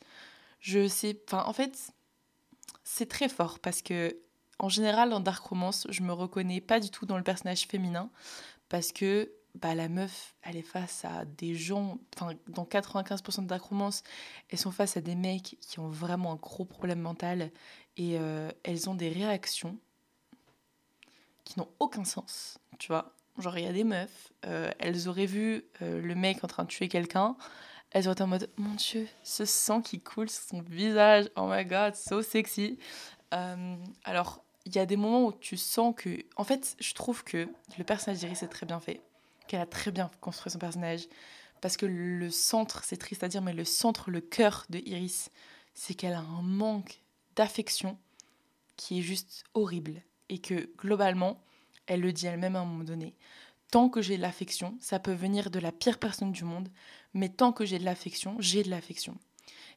Je 0.61 0.87
sais, 0.87 1.21
enfin, 1.27 1.43
en 1.47 1.53
fait, 1.53 1.93
c'est 2.85 3.09
très 3.09 3.29
fort 3.29 3.59
parce 3.59 3.83
que 3.83 4.17
en 4.61 4.69
général, 4.69 5.11
dans 5.11 5.19
Dark 5.19 5.45
Romance, 5.45 5.89
je 5.91 6.03
me 6.03 6.13
reconnais 6.13 6.61
pas 6.61 6.79
du 6.79 6.89
tout 6.89 7.05
dans 7.05 7.17
le 7.17 7.25
personnage 7.25 7.67
féminin 7.67 8.11
parce 8.69 8.93
que 8.93 9.33
bah, 9.55 9.75
la 9.75 9.89
meuf, 9.89 10.35
elle 10.43 10.57
est 10.57 10.63
face 10.63 11.05
à 11.05 11.25
des 11.25 11.55
gens, 11.55 11.99
enfin, 12.17 12.33
dans 12.49 12.65
95% 12.65 13.47
de 13.47 13.55
Romance, 13.55 14.03
elles 14.49 14.59
sont 14.59 14.71
face 14.71 14.97
à 14.97 15.01
des 15.01 15.15
mecs 15.15 15.57
qui 15.61 15.79
ont 15.79 15.89
vraiment 15.89 16.33
un 16.33 16.37
gros 16.37 16.65
problème 16.65 17.01
mental 17.01 17.51
et 17.97 18.19
euh, 18.19 18.51
elles 18.63 18.89
ont 18.89 18.95
des 18.95 19.11
réactions 19.11 19.77
qui 21.45 21.59
n'ont 21.59 21.69
aucun 21.81 22.05
sens, 22.05 22.59
tu 22.79 22.89
vois. 22.89 23.15
Genre, 23.39 23.59
il 23.59 23.65
y 23.65 23.69
a 23.69 23.73
des 23.73 23.85
meufs, 23.85 24.33
euh, 24.47 24.71
elles 24.79 25.09
auraient 25.09 25.27
vu 25.27 25.65
euh, 25.83 26.01
le 26.01 26.15
mec 26.15 26.45
en 26.45 26.49
train 26.49 26.65
de 26.65 26.69
tuer 26.69 26.89
quelqu'un, 26.89 27.37
elles 27.91 28.07
auraient 28.07 28.15
été 28.15 28.23
en 28.23 28.29
mode 28.29 28.49
Mon 28.57 28.75
Dieu, 28.75 29.07
ce 29.23 29.45
sang 29.45 29.83
qui 29.83 30.01
coule 30.01 30.31
sur 30.31 30.45
son 30.45 30.63
visage, 30.63 31.31
oh 31.37 31.47
my 31.47 31.65
god, 31.65 31.95
so 31.95 32.23
sexy. 32.23 32.79
alors, 33.31 34.43
il 34.65 34.75
y 34.77 34.79
a 34.79 34.87
des 34.87 34.97
moments 34.97 35.27
où 35.27 35.33
tu 35.33 35.57
sens 35.57 35.95
que. 35.97 36.25
En 36.37 36.45
fait, 36.45 36.77
je 36.79 36.95
trouve 36.95 37.25
que 37.25 37.49
le 37.77 37.85
personnage 37.85 38.21
d'Iris 38.21 38.43
est 38.43 38.49
très 38.49 38.67
bien 38.67 38.81
fait, 38.81 39.03
qu'elle 39.47 39.61
a 39.61 39.67
très 39.67 39.91
bien 39.91 40.11
construit 40.21 40.51
son 40.53 40.59
personnage. 40.59 41.09
Parce 41.61 41.77
que 41.77 41.87
le 41.87 42.31
centre, 42.31 42.83
c'est 42.85 42.97
triste 42.97 43.23
à 43.23 43.29
dire, 43.29 43.43
mais 43.43 43.53
le 43.53 43.65
centre, 43.65 44.11
le 44.11 44.21
cœur 44.21 44.67
de 44.69 44.79
Iris, 44.79 45.31
c'est 45.75 45.95
qu'elle 45.95 46.15
a 46.15 46.21
un 46.21 46.43
manque 46.43 47.03
d'affection 47.37 47.99
qui 48.77 48.99
est 48.99 49.03
juste 49.03 49.45
horrible. 49.55 50.03
Et 50.29 50.39
que 50.39 50.71
globalement, 50.79 51.43
elle 51.87 52.01
le 52.01 52.13
dit 52.13 52.27
elle-même 52.27 52.57
à 52.57 52.61
un 52.61 52.65
moment 52.65 52.85
donné. 52.85 53.15
Tant 53.71 53.89
que 53.89 54.03
j'ai 54.03 54.17
de 54.17 54.23
l'affection, 54.23 54.77
ça 54.81 54.99
peut 54.99 55.13
venir 55.13 55.51
de 55.51 55.59
la 55.59 55.73
pire 55.73 55.99
personne 55.99 56.33
du 56.33 56.45
monde, 56.45 56.69
mais 57.15 57.29
tant 57.29 57.53
que 57.53 57.65
j'ai 57.65 57.79
de 57.79 57.85
l'affection, 57.85 58.37
j'ai 58.39 58.63
de 58.63 58.71
l'affection. 58.71 59.19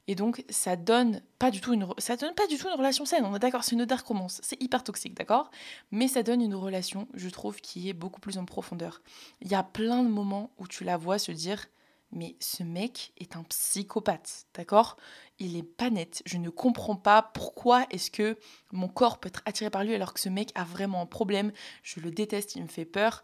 Et 0.08 0.16
donc, 0.16 0.44
ça 0.50 0.76
donne 0.76 1.22
pas 1.40 1.50
du 1.50 1.62
tout 1.62 1.74
une, 1.74 1.88
ça 1.98 2.16
donne 2.16 2.36
pas 2.36 2.48
du 2.48 2.58
tout 2.58 2.68
une 2.68 2.78
relation 2.78 3.06
saine. 3.06 3.26
On 3.26 3.36
est 3.36 3.40
d'accord, 3.40 3.64
c'est 3.64 3.76
une 3.76 3.86
dark 3.86 4.06
romance, 4.06 4.40
c'est 4.44 4.62
hyper 4.62 4.84
toxique, 4.84 5.16
d'accord? 5.16 5.50
Mais 5.92 6.08
ça 6.08 6.22
donne 6.22 6.42
une 6.42 6.56
relation, 6.56 7.08
je 7.16 7.30
trouve, 7.30 7.60
qui 7.60 7.90
est 7.90 7.94
beaucoup 7.94 8.22
plus 8.22 8.38
en 8.38 8.46
profondeur. 8.46 9.02
Il 9.42 9.48
y 9.50 9.56
a 9.56 9.64
plein 9.64 10.04
de 10.04 10.10
moments 10.10 10.52
où 10.58 10.68
tu 10.68 10.84
la 10.84 10.98
vois 10.98 11.18
se 11.18 11.32
dire, 11.32 11.66
mais 12.12 12.36
ce 12.40 12.64
mec 12.64 13.14
est 13.18 13.36
un 13.36 13.44
psychopathe, 13.44 14.46
d'accord? 14.54 14.96
Il 15.40 15.58
est 15.58 15.64
pas 15.64 15.90
net. 15.90 16.22
Je 16.26 16.38
ne 16.38 16.50
comprends 16.50 16.96
pas 16.96 17.22
pourquoi 17.22 17.86
est-ce 17.90 18.12
que 18.12 18.38
mon 18.72 18.88
corps 18.88 19.20
peut 19.20 19.28
être 19.28 19.42
attiré 19.46 19.70
par 19.70 19.84
lui 19.84 19.96
alors 19.96 20.14
que 20.14 20.20
ce 20.20 20.30
mec 20.30 20.52
a 20.56 20.64
vraiment 20.64 21.02
un 21.02 21.06
problème. 21.08 21.52
Je 21.84 22.00
le 22.00 22.12
déteste, 22.12 22.56
il 22.56 22.64
me 22.64 22.68
fait 22.68 22.86
peur. 22.86 23.24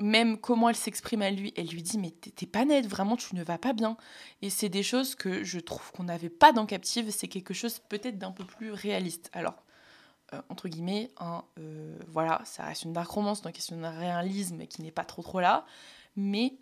Même 0.00 0.38
comment 0.38 0.70
elle 0.70 0.76
s'exprime 0.76 1.20
à 1.20 1.30
lui, 1.30 1.52
elle 1.56 1.68
lui 1.68 1.82
dit 1.82 1.98
mais 1.98 2.10
t'es 2.10 2.46
pas 2.46 2.64
net, 2.64 2.86
vraiment 2.86 3.16
tu 3.16 3.36
ne 3.36 3.44
vas 3.44 3.58
pas 3.58 3.74
bien. 3.74 3.96
Et 4.40 4.48
c'est 4.48 4.70
des 4.70 4.82
choses 4.82 5.14
que 5.14 5.44
je 5.44 5.60
trouve 5.60 5.92
qu'on 5.92 6.04
n'avait 6.04 6.30
pas 6.30 6.52
dans 6.52 6.64
Captive, 6.64 7.10
c'est 7.10 7.28
quelque 7.28 7.52
chose 7.52 7.78
peut-être 7.78 8.18
d'un 8.18 8.32
peu 8.32 8.44
plus 8.44 8.72
réaliste. 8.72 9.28
Alors, 9.34 9.62
euh, 10.32 10.40
entre 10.48 10.68
guillemets, 10.68 11.10
hein, 11.18 11.44
euh, 11.58 11.94
voilà, 12.08 12.40
ça 12.44 12.64
reste 12.64 12.84
une 12.84 12.94
dark 12.94 13.10
romance, 13.10 13.42
donc 13.42 13.54
c'est 13.58 13.74
un 13.74 13.90
réalisme 13.90 14.66
qui 14.66 14.82
n'est 14.82 14.90
pas 14.90 15.04
trop 15.04 15.22
trop 15.22 15.40
là. 15.40 15.66
Mais 16.16 16.54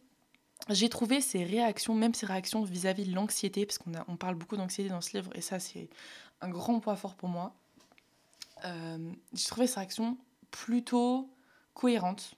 j'ai 0.69 0.89
trouvé 0.89 1.21
ces 1.21 1.45
réactions, 1.45 1.95
même 1.95 2.15
ces 2.15 2.27
réactions 2.27 2.63
vis-à-vis 2.65 3.05
de 3.05 3.15
l'anxiété, 3.15 3.65
parce 3.65 3.79
qu'on 3.79 3.93
on 4.09 4.17
parle 4.17 4.35
beaucoup 4.35 4.57
d'anxiété 4.57 4.89
dans 4.91 5.01
ce 5.01 5.17
livre, 5.17 5.31
et 5.37 5.41
ça 5.41 5.59
c'est 5.61 5.89
un 6.41 6.49
grand 6.49 6.81
point 6.81 6.97
fort 6.97 7.15
pour 7.15 7.29
moi. 7.29 7.55
Euh, 8.65 9.13
j'ai 9.33 9.47
trouvé 9.47 9.67
ces 9.67 9.77
réactions 9.77 10.19
plutôt 10.51 11.31
cohérentes. 11.75 12.35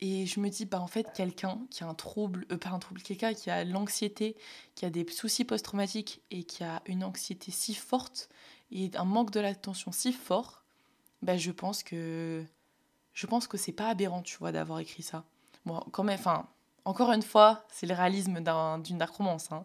Et 0.00 0.26
je 0.26 0.40
me 0.40 0.50
dis, 0.50 0.66
bah 0.66 0.80
en 0.80 0.86
fait, 0.86 1.10
quelqu'un 1.14 1.58
qui 1.70 1.82
a 1.82 1.88
un 1.88 1.94
trouble, 1.94 2.46
euh, 2.52 2.58
pas 2.58 2.70
un 2.70 2.78
trouble, 2.78 3.00
quelqu'un 3.02 3.32
qui 3.32 3.50
a 3.50 3.64
l'anxiété, 3.64 4.36
qui 4.74 4.84
a 4.84 4.90
des 4.90 5.08
soucis 5.10 5.44
post-traumatiques 5.44 6.20
et 6.30 6.44
qui 6.44 6.64
a 6.64 6.82
une 6.86 7.02
anxiété 7.02 7.50
si 7.50 7.74
forte 7.74 8.28
et 8.70 8.90
un 8.94 9.04
manque 9.04 9.30
de 9.30 9.40
l'attention 9.40 9.92
si 9.92 10.12
fort, 10.12 10.64
bah 11.22 11.36
je 11.36 11.50
pense 11.50 11.82
que 11.82 12.44
je 13.14 13.26
pense 13.26 13.46
que 13.46 13.56
c'est 13.56 13.72
pas 13.72 13.88
aberrant, 13.88 14.22
tu 14.22 14.36
vois, 14.36 14.52
d'avoir 14.52 14.80
écrit 14.80 15.02
ça. 15.02 15.24
Bon, 15.64 15.80
quand 15.92 16.04
même, 16.04 16.18
enfin, 16.18 16.46
encore 16.84 17.10
une 17.12 17.22
fois, 17.22 17.64
c'est 17.70 17.86
le 17.86 17.94
réalisme 17.94 18.34
d'une 18.34 18.98
dark 18.98 19.14
romance. 19.14 19.50
Hein. 19.50 19.64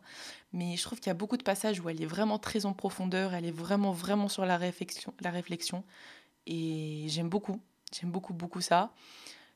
Mais 0.54 0.78
je 0.78 0.84
trouve 0.84 1.00
qu'il 1.00 1.08
y 1.08 1.12
a 1.12 1.16
beaucoup 1.16 1.38
de 1.38 1.44
passages 1.44 1.82
où 1.82 1.90
elle 1.90 2.02
est 2.02 2.06
vraiment 2.06 2.40
très 2.40 2.66
en 2.66 2.74
profondeur, 2.74 3.34
elle 3.34 3.46
est 3.46 3.52
vraiment, 3.52 3.92
vraiment 3.92 4.30
sur 4.30 4.46
la 4.46 4.58
réflexion. 4.58 5.14
La 5.20 5.32
réflexion 5.32 5.84
et 6.48 7.06
j'aime 7.08 7.30
beaucoup. 7.30 7.60
J'aime 7.94 8.12
beaucoup, 8.12 8.34
beaucoup 8.34 8.62
ça. 8.62 8.92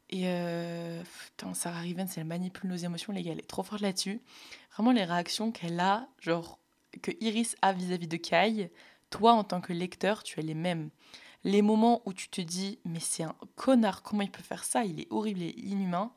Et 0.10 0.24
euh, 0.26 1.02
putain, 1.24 1.54
Sarah 1.54 1.80
Rivens, 1.80 2.08
elle 2.18 2.26
manipule 2.26 2.70
nos 2.70 2.76
émotions, 2.76 3.12
les 3.12 3.24
gars, 3.24 3.32
elle 3.32 3.40
est 3.40 3.48
trop 3.48 3.64
forte 3.64 3.82
là-dessus. 3.82 4.22
Vraiment, 4.74 4.92
les 4.92 5.04
réactions 5.04 5.52
qu'elle 5.52 5.80
a, 5.80 6.08
genre, 6.20 6.60
que 7.02 7.12
Iris 7.20 7.56
a 7.62 7.74
vis-à-vis 7.74 8.08
de 8.08 8.18
Kai, 8.18 8.72
toi, 9.10 9.34
en 9.34 9.44
tant 9.44 9.62
que 9.62 9.74
lecteur, 9.74 10.24
tu 10.24 10.40
as 10.40 10.44
les 10.44 10.54
mêmes. 10.54 10.90
Les 11.44 11.62
moments 11.62 12.02
où 12.06 12.14
tu 12.14 12.30
te 12.30 12.42
dis, 12.42 12.80
mais 12.86 13.00
c'est 13.00 13.24
un 13.24 13.36
connard, 13.56 14.02
comment 14.02 14.22
il 14.22 14.32
peut 14.32 14.44
faire 14.44 14.64
ça? 14.64 14.84
Il 14.84 15.00
est 15.00 15.08
horrible 15.12 15.42
et 15.42 15.56
inhumain 15.58 16.12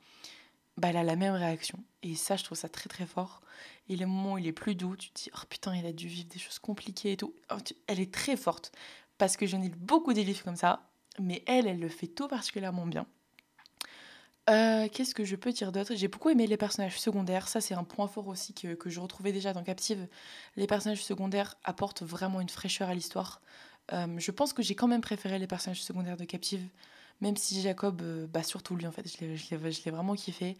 bah, 0.79 0.89
elle 0.91 0.97
a 0.97 1.03
la 1.03 1.17
même 1.17 1.35
réaction. 1.35 1.79
Et 2.03 2.15
ça, 2.15 2.37
je 2.37 2.45
trouve 2.45 2.57
ça 2.57 2.69
très 2.69 2.89
très 2.89 3.07
fort. 3.07 3.43
Et 3.89 3.97
les 3.97 4.07
moments 4.07 4.35
où 4.35 4.39
il 4.39 4.47
est 4.47 4.53
plus 4.53 4.75
doux, 4.75 4.97
tu 4.97 5.11
te 5.11 5.23
dis, 5.23 5.31
oh 5.35 5.45
putain, 5.49 5.75
il 5.75 5.85
a 5.85 5.93
dû 5.93 6.07
vivre 6.07 6.29
des 6.29 6.39
choses 6.39 6.59
compliquées 6.59 7.13
et 7.13 7.17
tout. 7.17 7.35
Oh, 7.51 7.57
elle 7.89 8.01
est 8.01 8.15
très 8.15 8.37
forte. 8.37 8.73
Parce 9.19 9.37
que 9.37 9.47
j'en 9.47 9.61
ai 9.61 9.69
beaucoup 9.71 10.13
des 10.13 10.25
livres 10.25 10.45
comme 10.45 10.57
ça. 10.57 10.89
Mais 11.19 11.43
elle, 11.47 11.67
elle 11.67 11.81
le 11.81 11.89
fait 11.89 12.07
tout 12.07 12.29
particulièrement 12.29 12.87
bien. 12.87 13.07
Euh, 14.49 14.89
qu'est-ce 14.89 15.15
que 15.15 15.25
je 15.25 15.37
peux 15.37 15.53
dire 15.53 15.73
d'autre? 15.73 15.95
J'ai 15.95 16.09
beaucoup 16.09 16.31
aimé 16.31 16.47
les 16.47 16.57
personnages 16.57 16.99
secondaires. 16.99 17.49
Ça, 17.49 17.61
c'est 17.61 17.75
un 17.75 17.85
point 17.85 18.09
fort 18.09 18.29
aussi 18.29 18.55
que, 18.55 18.75
que, 18.75 18.89
je 18.89 18.99
retrouvais 19.01 19.33
déjà 19.33 19.53
dans 19.53 19.63
Captive. 19.63 20.09
Les 20.57 20.67
personnages 20.67 21.05
secondaires 21.05 21.57
apportent 21.65 22.03
vraiment 22.03 22.41
une 22.41 22.49
fraîcheur 22.49 22.89
à 22.89 22.95
l'histoire. 22.95 23.43
Euh, 23.93 24.07
je 24.19 24.31
pense 24.31 24.53
que 24.55 24.63
j'ai 24.63 24.75
quand 24.75 24.89
même 24.89 25.03
préféré 25.03 25.39
les 25.39 25.47
personnages 25.47 25.83
secondaires 25.83 26.17
de 26.17 26.25
Captive. 26.25 26.67
Même 27.21 27.37
si 27.37 27.61
Jacob, 27.61 28.01
euh, 28.03 28.27
bah 28.27 28.43
surtout 28.43 28.77
lui 28.77 28.87
en 28.87 28.93
fait, 28.93 29.05
je 29.07 29.55
l'ai 29.55 29.91
vraiment 29.91 30.15
kiffé. 30.15 30.57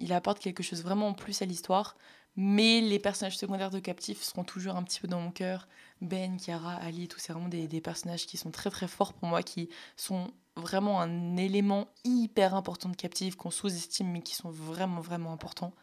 Il 0.00 0.12
apporte 0.12 0.40
quelque 0.40 0.62
chose 0.64 0.82
vraiment 0.82 1.08
en 1.08 1.14
plus 1.14 1.42
à 1.42 1.44
l'histoire. 1.44 1.96
Mais 2.36 2.80
les 2.80 2.98
personnages 2.98 3.36
secondaires 3.36 3.70
de 3.70 3.80
Captif 3.80 4.22
seront 4.22 4.44
toujours 4.44 4.76
un 4.76 4.82
petit 4.82 5.00
peu 5.00 5.08
dans 5.08 5.20
mon 5.20 5.30
cœur. 5.30 5.68
Ben, 6.00 6.38
Kiara, 6.38 6.74
Ali, 6.76 7.08
tout 7.08 7.18
c'est 7.18 7.32
vraiment 7.32 7.48
des, 7.48 7.80
personnages 7.80 8.26
qui 8.26 8.36
sont 8.36 8.50
très 8.50 8.70
très 8.70 8.88
forts 8.88 9.12
pour 9.12 9.28
moi, 9.28 9.42
qui 9.42 9.68
sont 9.96 10.32
vraiment 10.56 11.00
un 11.00 11.36
élément 11.36 11.88
hyper 12.04 12.54
important 12.54 12.88
de 12.88 12.96
Captive, 12.96 13.36
qu'on 13.36 13.50
sous-estime, 13.50 14.10
mais 14.10 14.22
qui 14.22 14.34
sont 14.34 14.50
vraiment 14.50 15.00
vraiment 15.00 15.32
importants. 15.32 15.74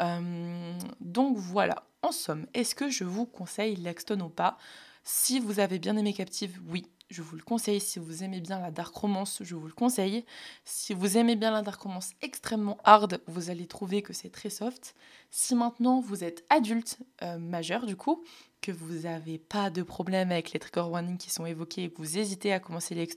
Euh, 0.00 0.78
donc 1.00 1.36
voilà, 1.36 1.84
en 2.02 2.12
somme, 2.12 2.46
est-ce 2.54 2.74
que 2.74 2.88
je 2.88 3.04
vous 3.04 3.26
conseille 3.26 3.76
Lexton 3.76 4.20
ou 4.20 4.28
pas? 4.28 4.56
Si 5.04 5.38
vous 5.38 5.60
avez 5.60 5.78
bien 5.78 5.96
aimé 5.96 6.12
Captive, 6.12 6.60
oui, 6.68 6.86
je 7.12 7.22
vous 7.22 7.36
le 7.36 7.42
conseille. 7.42 7.80
Si 7.80 7.98
vous 7.98 8.24
aimez 8.24 8.40
bien 8.40 8.58
la 8.58 8.70
dark 8.70 8.94
romance, 8.94 9.42
je 9.42 9.54
vous 9.54 9.66
le 9.66 9.72
conseille. 9.72 10.24
Si 10.64 10.94
vous 10.94 11.16
aimez 11.16 11.36
bien 11.36 11.50
la 11.50 11.62
dark 11.62 11.80
romance 11.80 12.12
extrêmement 12.22 12.78
hard, 12.84 13.20
vous 13.26 13.50
allez 13.50 13.66
trouver 13.66 14.02
que 14.02 14.12
c'est 14.12 14.30
très 14.30 14.50
soft. 14.50 14.94
Si 15.30 15.54
maintenant 15.54 16.00
vous 16.00 16.24
êtes 16.24 16.44
adulte, 16.50 16.98
euh, 17.22 17.38
majeur 17.38 17.86
du 17.86 17.96
coup, 17.96 18.24
que 18.60 18.72
vous 18.72 19.02
n'avez 19.02 19.38
pas 19.38 19.70
de 19.70 19.82
problème 19.82 20.32
avec 20.32 20.52
les 20.52 20.58
trigger 20.58 20.88
warnings 20.88 21.18
qui 21.18 21.30
sont 21.30 21.46
évoqués 21.46 21.84
et 21.84 21.90
que 21.90 21.98
vous 21.98 22.18
hésitez 22.18 22.52
à 22.52 22.60
commencer 22.60 22.94
les 22.94 23.08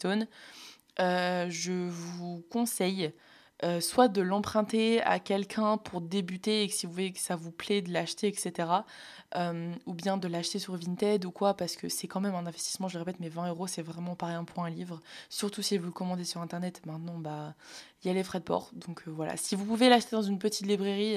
euh, 0.99 1.47
je 1.49 1.89
vous 1.89 2.43
conseille 2.49 3.11
euh, 3.63 3.79
soit 3.79 4.09
de 4.09 4.21
l'emprunter 4.21 5.01
à 5.03 5.17
quelqu'un 5.17 5.77
pour 5.77 6.01
débuter 6.01 6.63
et 6.63 6.67
que 6.67 6.73
si 6.73 6.85
vous 6.85 6.91
voyez 6.91 7.13
que 7.13 7.19
ça 7.19 7.37
vous 7.37 7.51
plaît 7.51 7.81
de 7.81 7.89
l'acheter, 7.89 8.27
etc. 8.27 8.67
Euh, 9.35 9.73
ou 9.85 9.93
bien 9.93 10.17
de 10.17 10.27
l'acheter 10.27 10.59
sur 10.59 10.75
Vinted 10.75 11.23
ou 11.23 11.31
quoi, 11.31 11.53
parce 11.53 11.77
que 11.77 11.87
c'est 11.87 12.07
quand 12.07 12.19
même 12.19 12.35
un 12.35 12.45
investissement, 12.45 12.89
je 12.89 12.95
le 12.97 13.05
répète, 13.05 13.21
mais 13.21 13.29
20 13.29 13.47
euros 13.47 13.67
c'est 13.67 13.81
vraiment 13.81 14.15
pas 14.15 14.25
rien 14.25 14.43
pour 14.43 14.65
un 14.65 14.69
livre. 14.69 15.01
Surtout 15.29 15.61
si 15.61 15.77
vous 15.77 15.85
le 15.85 15.93
commandez 15.93 16.25
sur 16.25 16.41
internet, 16.41 16.81
maintenant 16.85 17.17
bah 17.17 17.55
il 18.03 18.07
y 18.09 18.11
a 18.11 18.13
les 18.13 18.25
frais 18.25 18.39
de 18.39 18.43
port. 18.43 18.71
Donc 18.73 19.03
euh, 19.07 19.11
voilà, 19.11 19.37
si 19.37 19.55
vous 19.55 19.63
pouvez 19.63 19.87
l'acheter 19.87 20.17
dans 20.17 20.21
une 20.21 20.37
petite 20.37 20.67
librairie, 20.67 21.15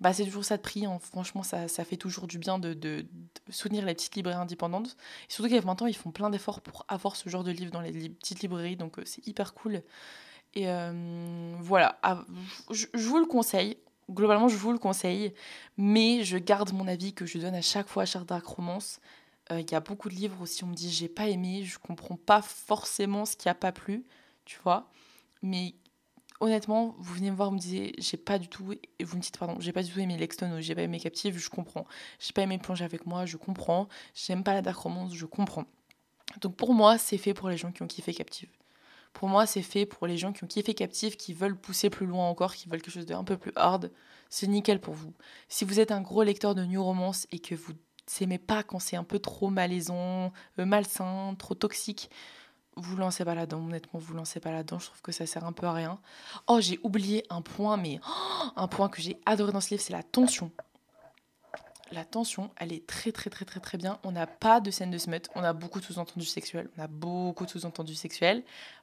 bah 0.00 0.12
c'est 0.12 0.24
toujours 0.24 0.44
ça 0.44 0.58
de 0.58 0.62
prix. 0.62 0.86
Hein. 0.86 1.00
Franchement, 1.00 1.42
ça, 1.42 1.66
ça, 1.66 1.84
fait 1.84 1.96
toujours 1.96 2.28
du 2.28 2.38
bien 2.38 2.60
de, 2.60 3.06
soutenir 3.50 3.84
les 3.84 3.94
petites 3.94 4.14
librairies 4.14 4.40
indépendantes. 4.40 4.96
Et 5.28 5.32
surtout 5.32 5.50
qu'avec 5.50 5.64
maintenant, 5.64 5.88
ils 5.88 5.96
font 5.96 6.12
plein 6.12 6.30
d'efforts 6.30 6.60
pour 6.60 6.84
avoir 6.86 7.16
ce 7.16 7.28
genre 7.28 7.42
de 7.42 7.50
livre 7.50 7.72
dans 7.72 7.80
les 7.80 8.08
petites 8.08 8.40
librairies, 8.40 8.76
donc 8.76 9.00
c'est 9.04 9.26
hyper 9.26 9.52
cool. 9.52 9.82
Et 10.56 10.70
euh, 10.70 11.54
voilà, 11.60 11.98
ah, 12.02 12.24
je, 12.70 12.86
vous 12.94 13.18
le 13.18 13.26
conseille. 13.26 13.76
Globalement, 14.10 14.48
je 14.48 14.56
vous 14.56 14.72
le 14.72 14.78
conseille. 14.78 15.34
Mais 15.76 16.24
je 16.24 16.38
garde 16.38 16.72
mon 16.72 16.88
avis 16.88 17.12
que 17.12 17.26
je 17.26 17.38
donne 17.38 17.54
à 17.54 17.60
chaque 17.60 17.88
fois 17.88 18.04
à 18.04 18.06
Char 18.06 18.24
Dark 18.24 18.44
Romance. 18.46 19.00
Euh, 19.52 19.60
il 19.60 19.70
y 19.70 19.74
a 19.74 19.80
beaucoup 19.80 20.08
de 20.08 20.14
livres 20.14 20.40
aussi, 20.40 20.64
on 20.64 20.68
me 20.68 20.74
dit 20.74 20.90
j'ai 20.90 21.08
pas 21.08 21.28
aimé, 21.28 21.62
je 21.62 21.78
comprends 21.78 22.16
pas 22.16 22.42
forcément 22.42 23.24
ce 23.24 23.36
qui 23.36 23.48
a 23.48 23.54
pas 23.54 23.70
plu, 23.70 24.04
tu 24.44 24.58
vois. 24.64 24.90
Mais 25.42 25.74
honnêtement, 26.40 26.96
vous 26.98 27.14
venez 27.14 27.30
me 27.30 27.36
voir, 27.36 27.50
vous 27.50 27.56
me 27.56 27.60
disiez 27.60 27.94
j'ai 27.98 28.16
pas 28.16 28.38
du 28.38 28.48
tout, 28.48 28.72
et 28.72 29.04
vous 29.04 29.16
me 29.16 29.22
dites 29.22 29.38
pardon, 29.38 29.56
j'ai 29.60 29.72
pas 29.72 29.84
du 29.84 29.92
tout 29.92 30.00
aimé 30.00 30.16
Lexton 30.16 30.50
ou 30.56 30.60
j'ai 30.60 30.74
pas 30.74 30.82
aimé 30.82 30.98
Captive, 30.98 31.38
je 31.38 31.48
comprends. 31.50 31.86
J'ai 32.18 32.32
pas 32.32 32.42
aimé 32.42 32.58
plonger 32.58 32.84
avec 32.84 33.06
moi, 33.06 33.24
je 33.24 33.36
comprends. 33.36 33.88
J'aime 34.14 34.42
pas 34.42 34.54
la 34.54 34.62
dark 34.62 34.78
romance, 34.78 35.14
je 35.14 35.26
comprends. 35.26 35.66
Donc 36.40 36.56
pour 36.56 36.74
moi, 36.74 36.98
c'est 36.98 37.18
fait 37.18 37.34
pour 37.34 37.48
les 37.48 37.56
gens 37.56 37.70
qui 37.70 37.82
ont 37.82 37.86
kiffé 37.86 38.12
Captive. 38.14 38.48
Pour 39.16 39.30
moi, 39.30 39.46
c'est 39.46 39.62
fait 39.62 39.86
pour 39.86 40.06
les 40.06 40.18
gens 40.18 40.34
qui 40.34 40.44
ont 40.44 40.46
kiffé 40.46 40.74
Captive, 40.74 41.16
qui 41.16 41.32
veulent 41.32 41.56
pousser 41.56 41.88
plus 41.88 42.04
loin 42.04 42.28
encore, 42.28 42.54
qui 42.54 42.68
veulent 42.68 42.82
quelque 42.82 42.92
chose 42.92 43.06
d'un 43.06 43.24
peu 43.24 43.38
plus 43.38 43.52
hard. 43.56 43.90
C'est 44.28 44.46
nickel 44.46 44.78
pour 44.78 44.92
vous. 44.92 45.14
Si 45.48 45.64
vous 45.64 45.80
êtes 45.80 45.90
un 45.90 46.02
gros 46.02 46.22
lecteur 46.22 46.54
de 46.54 46.62
New 46.66 46.84
Romance 46.84 47.26
et 47.32 47.38
que 47.38 47.54
vous 47.54 47.72
n'aimez 48.20 48.36
pas 48.36 48.62
quand 48.62 48.78
c'est 48.78 48.96
un 48.96 49.04
peu 49.04 49.18
trop 49.18 49.48
malaisant, 49.48 50.34
euh, 50.58 50.66
malsain, 50.66 51.34
trop 51.38 51.54
toxique, 51.54 52.10
vous 52.76 52.98
lancez 52.98 53.24
pas 53.24 53.34
là-dedans, 53.34 53.64
honnêtement, 53.64 53.98
vous 53.98 54.12
lancez 54.12 54.38
pas 54.38 54.52
là-dedans, 54.52 54.78
je 54.78 54.88
trouve 54.88 55.00
que 55.00 55.12
ça 55.12 55.24
sert 55.24 55.46
un 55.46 55.52
peu 55.52 55.66
à 55.66 55.72
rien. 55.72 55.98
Oh, 56.46 56.60
j'ai 56.60 56.78
oublié 56.82 57.24
un 57.30 57.40
point, 57.40 57.78
mais 57.78 57.98
oh, 58.06 58.48
un 58.54 58.68
point 58.68 58.90
que 58.90 59.00
j'ai 59.00 59.18
adoré 59.24 59.50
dans 59.50 59.62
ce 59.62 59.70
livre, 59.70 59.82
c'est 59.82 59.94
la 59.94 60.02
tension. 60.02 60.50
La 61.92 62.04
tension, 62.04 62.50
elle 62.56 62.72
est 62.72 62.86
très 62.86 63.12
très 63.12 63.30
très 63.30 63.44
très 63.44 63.60
très 63.60 63.78
bien. 63.78 63.98
On 64.02 64.12
n'a 64.12 64.26
pas 64.26 64.60
de 64.60 64.70
scène 64.70 64.90
de 64.90 64.98
smut, 64.98 65.28
on 65.34 65.44
a 65.44 65.52
beaucoup 65.52 65.80
de 65.80 65.84
sous-entendus 65.84 66.26
sexuels, 66.26 66.68
on 66.76 66.82
a 66.82 66.88
beaucoup 66.88 67.44
de 67.44 67.50
sous-entendus 67.50 67.94
sexuels, 67.94 68.42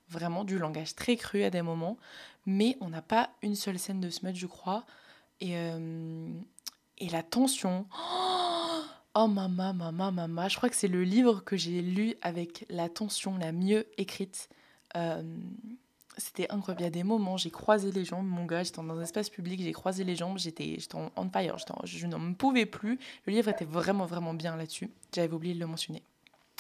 vraiment 0.10 0.44
du 0.44 0.58
langage 0.58 0.96
très 0.96 1.18
cru 1.18 1.44
à 1.44 1.50
des 1.50 1.62
moments, 1.62 1.98
mais 2.46 2.78
on 2.80 2.90
n'a 2.90 3.02
pas 3.02 3.30
une 3.42 3.56
seule 3.56 3.78
scène 3.78 4.00
de 4.00 4.10
smut, 4.10 4.36
je 4.36 4.48
crois. 4.48 4.86
Et, 5.42 5.58
euh, 5.58 6.30
et 6.98 7.10
la 7.10 7.24
tension, 7.24 7.88
oh, 7.94 8.82
oh 9.16 9.28
maman, 9.28 9.74
maman, 9.74 10.12
maman, 10.12 10.48
je 10.48 10.56
crois 10.56 10.70
que 10.70 10.76
c'est 10.76 10.88
le 10.88 11.04
livre 11.04 11.44
que 11.44 11.58
j'ai 11.58 11.82
lu 11.82 12.16
avec 12.22 12.66
la 12.70 12.88
tension 12.88 13.38
la 13.38 13.52
mieux 13.52 13.86
écrite. 13.98 14.48
Euh, 14.96 15.24
c'était 16.18 16.50
incroyable. 16.52 16.82
Il 16.82 16.86
y 16.86 16.88
a 16.88 16.92
des 16.92 17.04
moments, 17.04 17.38
j'ai 17.38 17.52
croisé 17.52 17.92
les 17.92 18.06
jambes, 18.06 18.26
mon 18.26 18.46
gars, 18.46 18.64
j'étais 18.64 18.82
dans 18.82 18.98
un 18.98 19.02
espace 19.02 19.30
public, 19.30 19.62
j'ai 19.62 19.72
croisé 19.72 20.04
les 20.04 20.16
jambes, 20.16 20.38
j'étais 20.38 20.78
en 20.94 21.10
on 21.16 21.30
fire, 21.30 21.58
je 21.84 22.08
n'en 22.08 22.34
pouvais 22.34 22.66
plus. 22.66 23.00
Le 23.26 23.34
livre 23.34 23.50
était 23.50 23.66
vraiment, 23.66 24.06
vraiment 24.06 24.34
bien 24.34 24.56
là-dessus. 24.56 24.90
J'avais 25.14 25.34
oublié 25.34 25.54
de 25.54 25.60
le 25.60 25.68
mentionner. 25.68 26.04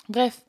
Bref, 0.09 0.43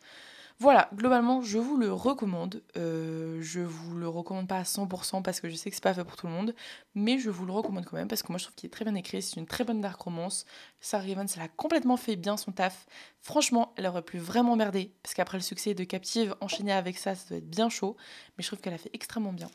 voilà, 0.61 0.89
globalement, 0.95 1.43
je 1.43 1.59
vous 1.59 1.77
le 1.77 1.93
recommande. 1.93 2.63
Euh, 2.77 3.39
je 3.43 3.61
vous 3.61 3.97
le 3.97 4.09
recommande 4.09 4.47
pas 4.47 4.59
à 4.59 4.63
100% 4.63 5.23
parce 5.23 5.41
que 5.41 5.49
je 5.49 5.57
sais 5.57 5.69
que 5.69 5.75
c'est 5.75 5.83
pas 5.83 5.95
fait 5.95 6.05
pour 6.05 6.17
tout 6.17 6.29
le 6.29 6.33
monde, 6.33 6.55
mais 6.95 7.19
je 7.19 7.29
vous 7.29 7.45
le 7.45 7.53
recommande 7.53 7.85
quand 7.85 7.97
même 7.97 8.07
parce 8.07 8.23
que 8.23 8.31
moi 8.31 8.39
je 8.39 8.45
trouve 8.45 8.55
qu'il 8.55 8.69
est 8.69 8.71
très 8.71 8.85
bien 8.85 8.95
écrit. 8.95 9.21
C'est 9.21 9.41
une 9.41 9.47
très 9.47 9.65
bonne 9.65 9.81
dark 9.81 10.01
romance. 10.01 10.47
Sarah 10.81 11.07
Evans, 11.09 11.27
elle 11.35 11.43
a 11.43 11.49
complètement 11.49 11.97
fait 11.97 12.15
bien 12.15 12.37
son 12.37 12.53
taf. 12.53 12.87
Franchement, 13.21 13.75
elle 13.77 13.87
aurait 13.87 14.03
pu 14.03 14.19
vraiment 14.19 14.55
merder 14.55 14.93
parce 15.03 15.15
qu'après 15.15 15.39
le 15.39 15.43
succès 15.43 15.75
de 15.75 15.83
Captive, 15.83 16.37
enchaîner 16.41 16.73
avec 16.73 16.99
ça, 16.99 17.17
ça 17.17 17.29
doit 17.31 17.39
être 17.39 17.51
bien 17.51 17.69
chaud, 17.69 17.97
mais 18.39 18.43
je 18.43 18.49
trouve 18.49 18.61
qu'elle 18.61 18.75
a 18.75 18.79
fait 18.79 18.91
extrêmement 18.93 19.33
bien. 19.33 19.51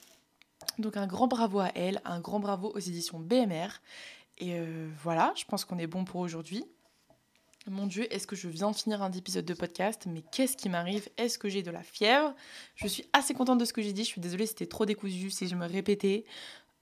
Donc 0.80 0.98
un 0.98 1.08
grand 1.08 1.28
bravo 1.28 1.60
à 1.60 1.72
elle, 1.76 2.02
un 2.04 2.20
grand 2.20 2.40
bravo 2.40 2.72
aux 2.76 2.80
éditions 2.80 3.20
BMR. 3.20 3.70
Et 4.38 4.60
euh, 4.60 4.90
voilà, 5.02 5.34
je 5.38 5.46
pense 5.46 5.64
qu'on 5.64 5.78
est 5.78 5.88
bon 5.88 6.04
pour 6.04 6.20
aujourd'hui. 6.20 6.66
Mon 7.68 7.88
Dieu, 7.88 8.12
est-ce 8.14 8.26
que 8.26 8.36
je 8.36 8.48
viens 8.48 8.72
de 8.72 8.76
finir 8.76 9.04
un 9.04 9.12
épisode 9.12 9.46
de 9.46 9.54
podcast? 9.54 10.06
Mais 10.08 10.24
qu'est-ce 10.32 10.56
qui 10.56 10.70
m'arrive? 10.70 11.10
Est-ce 11.18 11.38
que 11.38 11.50
j'ai 11.50 11.62
de 11.62 11.72
la 11.72 11.84
fièvre? 11.84 12.34
Je 12.76 12.88
suis 12.88 13.06
assez 13.12 13.34
contente 13.34 13.60
de 13.60 13.66
ce 13.66 13.74
que 13.74 13.82
j'ai 13.82 13.92
dit. 13.92 14.04
Je 14.04 14.08
suis 14.08 14.22
désolée, 14.22 14.46
c'était 14.46 14.66
trop 14.66 14.86
décousu 14.86 15.30
si 15.30 15.48
je 15.48 15.56
me 15.56 15.68
répétais. 15.68 16.26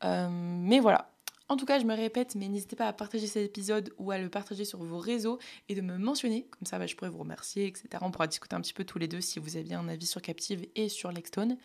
Euh, 0.03 0.29
mais 0.29 0.79
voilà. 0.79 1.11
En 1.49 1.57
tout 1.57 1.65
cas, 1.65 1.79
je 1.79 1.85
me 1.85 1.95
répète, 1.95 2.35
mais 2.35 2.47
n'hésitez 2.47 2.75
pas 2.75 2.87
à 2.87 2.93
partager 2.93 3.25
cet 3.25 3.43
épisode 3.43 3.93
ou 3.97 4.11
à 4.11 4.17
le 4.17 4.29
partager 4.29 4.65
sur 4.65 4.83
vos 4.83 4.99
réseaux 4.99 5.39
et 5.67 5.75
de 5.75 5.81
me 5.81 5.97
mentionner. 5.97 6.45
Comme 6.51 6.65
ça, 6.65 6.77
bah, 6.77 6.85
je 6.85 6.95
pourrais 6.95 7.09
vous 7.09 7.19
remercier, 7.19 7.65
etc. 7.65 7.87
On 8.01 8.11
pourra 8.11 8.27
discuter 8.27 8.55
un 8.55 8.61
petit 8.61 8.73
peu 8.73 8.83
tous 8.83 8.99
les 8.99 9.07
deux 9.07 9.21
si 9.21 9.39
vous 9.39 9.57
aviez 9.57 9.75
un 9.75 9.87
avis 9.87 10.05
sur 10.05 10.21
Captive 10.21 10.67
et 10.75 10.89
sur 10.89 11.11
Lextone. 11.11 11.57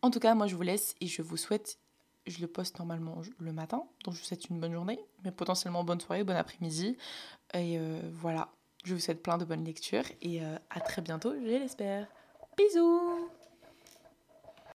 En 0.00 0.10
tout 0.10 0.20
cas, 0.20 0.34
moi, 0.34 0.46
je 0.46 0.56
vous 0.56 0.62
laisse 0.62 0.94
et 1.00 1.06
je 1.06 1.22
vous 1.22 1.36
souhaite 1.36 1.78
je 2.26 2.40
le 2.40 2.46
poste 2.46 2.78
normalement 2.78 3.20
le 3.38 3.52
matin, 3.52 3.84
donc 4.04 4.14
je 4.14 4.20
vous 4.20 4.24
souhaite 4.26 4.48
une 4.50 4.60
bonne 4.60 4.72
journée, 4.72 4.98
mais 5.24 5.30
potentiellement 5.30 5.84
bonne 5.84 6.00
soirée, 6.00 6.24
bon 6.24 6.36
après-midi. 6.36 6.96
Et 7.54 7.78
euh, 7.78 8.00
voilà, 8.12 8.48
je 8.84 8.94
vous 8.94 9.00
souhaite 9.00 9.22
plein 9.22 9.38
de 9.38 9.44
bonnes 9.44 9.64
lectures 9.64 10.04
et 10.22 10.42
euh, 10.42 10.56
à 10.70 10.80
très 10.80 11.02
bientôt, 11.02 11.34
je 11.34 11.46
l'espère. 11.46 12.06
Bisous 12.56 13.30